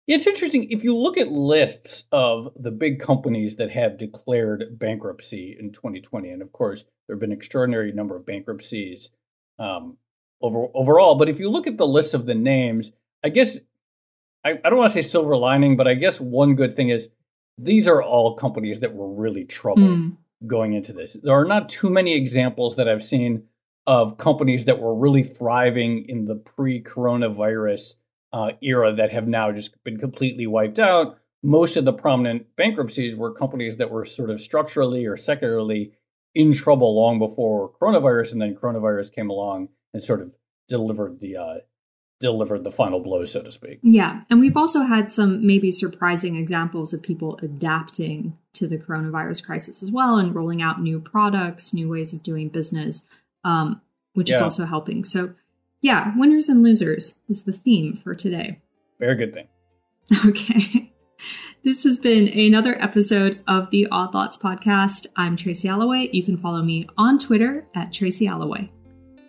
It's 0.07 0.27
interesting 0.27 0.71
if 0.71 0.85
you 0.85 0.97
look 0.97 1.17
at 1.17 1.29
lists 1.29 2.05
of 2.13 2.53
the 2.57 2.71
big 2.71 3.01
companies 3.01 3.57
that 3.57 3.71
have 3.71 3.97
declared 3.97 4.79
bankruptcy 4.79 5.57
in 5.59 5.73
2020, 5.73 6.29
and 6.29 6.43
of 6.43 6.53
course 6.53 6.85
there 7.07 7.15
have 7.15 7.21
been 7.21 7.33
an 7.33 7.37
extraordinary 7.37 7.91
number 7.93 8.15
of 8.17 8.27
bankruptcies 8.27 9.11
um, 9.59 9.97
over 10.43 10.67
overall. 10.75 11.15
But 11.15 11.31
if 11.31 11.39
you 11.39 11.51
look 11.51 11.67
at 11.67 11.79
the 11.79 11.87
list 11.87 12.13
of 12.13 12.27
the 12.27 12.35
names, 12.35 12.93
I 13.25 13.31
guess 13.31 13.59
I, 14.45 14.59
I 14.63 14.69
don't 14.69 14.79
want 14.79 14.93
to 14.93 15.03
say 15.03 15.09
silver 15.09 15.37
lining, 15.37 15.77
but 15.77 15.89
I 15.89 15.95
guess 15.95 16.21
one 16.21 16.55
good 16.55 16.77
thing 16.77 16.91
is 16.91 17.09
these 17.57 17.89
are 17.89 18.03
all 18.03 18.37
companies 18.37 18.81
that 18.81 18.95
were 18.95 19.11
really 19.11 19.45
troubled 19.45 19.99
mm. 19.99 20.17
going 20.47 20.75
into 20.75 20.93
this. 20.93 21.17
There 21.23 21.39
are 21.39 21.47
not 21.47 21.71
too 21.71 21.89
many 21.89 22.15
examples 22.15 22.77
that 22.77 22.89
I've 22.89 23.03
seen 23.03 23.45
of 23.87 24.19
companies 24.19 24.67
that 24.67 24.81
were 24.81 24.95
really 24.95 25.23
thriving 25.23 26.07
in 26.09 26.25
the 26.27 26.35
pre-coronavirus 26.35 27.97
uh, 28.35 28.51
era 28.61 28.93
that 28.93 29.13
have 29.13 29.29
now 29.29 29.53
just 29.53 29.83
been 29.85 29.97
completely 29.97 30.47
wiped 30.47 30.81
out. 30.81 31.19
Most 31.45 31.77
of 31.77 31.85
the 31.85 31.93
prominent 31.93 32.57
bankruptcies 32.57 33.15
were 33.15 33.33
companies 33.33 33.77
that 33.77 33.93
were 33.93 34.05
sort 34.05 34.29
of 34.29 34.41
structurally 34.41 35.07
or 35.07 35.17
secularly 35.17 35.93
in 36.35 36.53
trouble 36.53 36.97
long 36.97 37.21
before 37.21 37.71
coronavirus, 37.81 38.33
and 38.33 38.43
then 38.43 38.57
coronavirus 38.57 39.15
came 39.15 39.31
along 39.31 39.69
and 39.93 40.03
sort 40.03 40.21
of 40.21 40.35
delivered 40.67 41.21
the 41.21 41.37
uh, 41.37 41.55
delivered 42.19 42.65
the 42.65 42.73
final 42.73 42.99
blow, 42.99 43.25
so 43.25 43.41
to 43.41 43.53
speak. 43.53 43.79
Yeah, 43.83 44.23
and 44.29 44.41
we've 44.41 44.57
also 44.57 44.83
had 44.83 45.13
some 45.13 45.47
maybe 45.47 45.71
surprising 45.71 46.35
examples 46.35 46.93
of 46.93 47.03
people 47.03 47.39
adapting 47.41 48.37
to 48.55 48.67
the 48.67 48.79
coronavirus 48.79 49.45
crisis 49.45 49.81
as 49.81 49.93
well, 49.93 50.17
and 50.17 50.35
rolling 50.35 50.61
out 50.61 50.83
new 50.83 50.99
products, 50.99 51.73
new 51.73 51.89
ways 51.89 52.13
of 52.13 52.25
doing 52.25 52.49
business, 52.49 53.03
um, 53.45 53.81
which 54.15 54.29
yeah. 54.29 54.37
is 54.37 54.43
also 54.43 54.65
helping. 54.65 55.05
So, 55.05 55.35
yeah, 55.85 56.15
winners 56.17 56.49
and 56.49 56.63
losers 56.63 57.17
is 57.29 57.43
the 57.43 57.53
theme 57.53 58.01
for 58.03 58.15
today. 58.15 58.59
Very 58.99 59.17
good 59.17 59.35
thing. 59.35 59.49
Okay. 60.27 60.91
This 61.63 61.85
has 61.85 61.99
been 61.99 62.29
another 62.29 62.81
episode 62.83 63.41
of 63.47 63.71
the 63.71 63.87
Odd 63.91 64.15
Lots 64.15 64.37
podcast. 64.39 65.07
I'm 65.17 65.37
Tracy 65.37 65.69
Alloway. 65.69 66.09
You 66.13 66.23
can 66.23 66.39
follow 66.39 66.63
me 66.63 66.89
on 66.97 67.19
Twitter 67.19 67.67
at 67.75 67.93
Tracy 67.93 68.27
Alloway. 68.27 68.71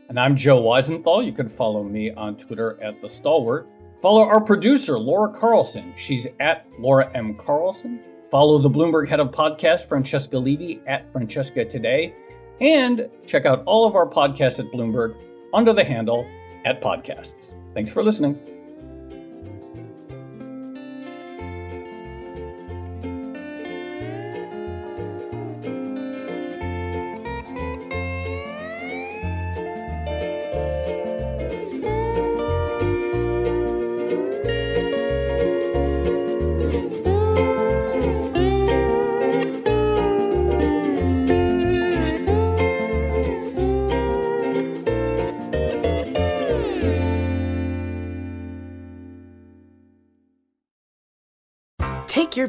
And 0.08 0.18
I'm 0.18 0.36
Joe 0.36 0.62
Weisenthal. 0.62 1.26
You 1.26 1.34
can 1.34 1.50
follow 1.50 1.84
me 1.84 2.12
on 2.12 2.38
Twitter 2.38 2.82
at 2.82 3.02
The 3.02 3.10
Stalwart. 3.10 3.68
Follow 4.02 4.22
our 4.22 4.42
producer, 4.42 4.98
Laura 4.98 5.34
Carlson. 5.34 5.94
She's 5.98 6.28
at 6.40 6.66
Laura 6.80 7.10
M. 7.14 7.36
Carlson. 7.36 8.00
Follow 8.32 8.60
the 8.60 8.70
Bloomberg 8.70 9.10
head 9.10 9.20
of 9.20 9.32
podcast, 9.32 9.90
Francesca 9.90 10.38
Levy, 10.38 10.82
at 10.88 11.12
Francesca 11.12 11.66
Today. 11.66 12.14
And 12.62 13.10
check 13.26 13.46
out 13.46 13.64
all 13.66 13.86
of 13.86 13.96
our 13.96 14.08
podcasts 14.08 14.60
at 14.60 14.72
Bloomberg 14.72 15.16
under 15.54 15.74
the 15.74 15.84
handle 15.84 16.26
at 16.66 16.82
Podcasts. 16.82 17.56
Thanks 17.74 17.92
for 17.92 18.04
listening. 18.04 18.55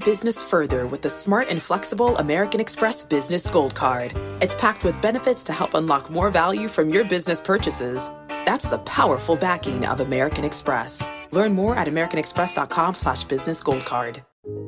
Business 0.07 0.41
further 0.41 0.87
with 0.87 1.03
the 1.03 1.11
smart 1.11 1.49
and 1.49 1.61
flexible 1.61 2.17
American 2.19 2.61
Express 2.61 3.05
Business 3.05 3.49
Gold 3.49 3.75
Card. 3.75 4.15
It's 4.41 4.55
packed 4.55 4.85
with 4.85 5.03
benefits 5.03 5.43
to 5.43 5.53
help 5.53 5.75
unlock 5.75 6.09
more 6.11 6.31
value 6.31 6.69
from 6.69 6.91
your 6.91 7.03
business 7.03 7.41
purchases. 7.41 8.09
That's 8.29 8.69
the 8.69 8.79
powerful 8.79 9.35
backing 9.35 9.85
of 9.85 9.99
American 9.99 10.45
Express. 10.45 11.03
Learn 11.33 11.55
more 11.55 11.75
at 11.75 11.89
americanexpress.com 11.89 12.95
slash 12.95 13.25
business 13.25 13.61
gold 13.61 13.85
card. 13.85 14.23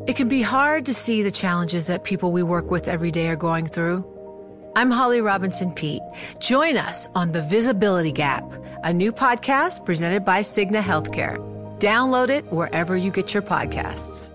It 0.09 0.17
can 0.17 0.29
be 0.29 0.43
hard 0.43 0.85
to 0.87 0.93
see 0.93 1.23
the 1.23 1.31
challenges 1.31 1.87
that 1.87 2.03
people 2.03 2.33
we 2.33 2.43
work 2.43 2.69
with 2.73 2.89
every 2.89 3.13
day 3.13 3.29
are 3.29 3.37
going 3.37 3.69
through. 3.69 4.05
I'm 4.75 4.91
Holly 4.91 5.21
Robinson 5.21 5.73
Peete. 5.73 6.03
Join 6.41 6.77
us 6.77 7.07
on 7.15 7.31
The 7.31 7.43
Visibility 7.43 8.11
Gap, 8.11 8.45
a 8.83 8.93
new 8.93 9.13
podcast 9.13 9.85
presented 9.85 10.25
by 10.25 10.41
Cigna 10.41 10.81
Healthcare. 10.81 11.39
Download 11.79 12.29
it 12.29 12.45
wherever 12.51 12.97
you 12.97 13.13
get 13.13 13.33
your 13.35 13.43
podcasts. 13.45 14.33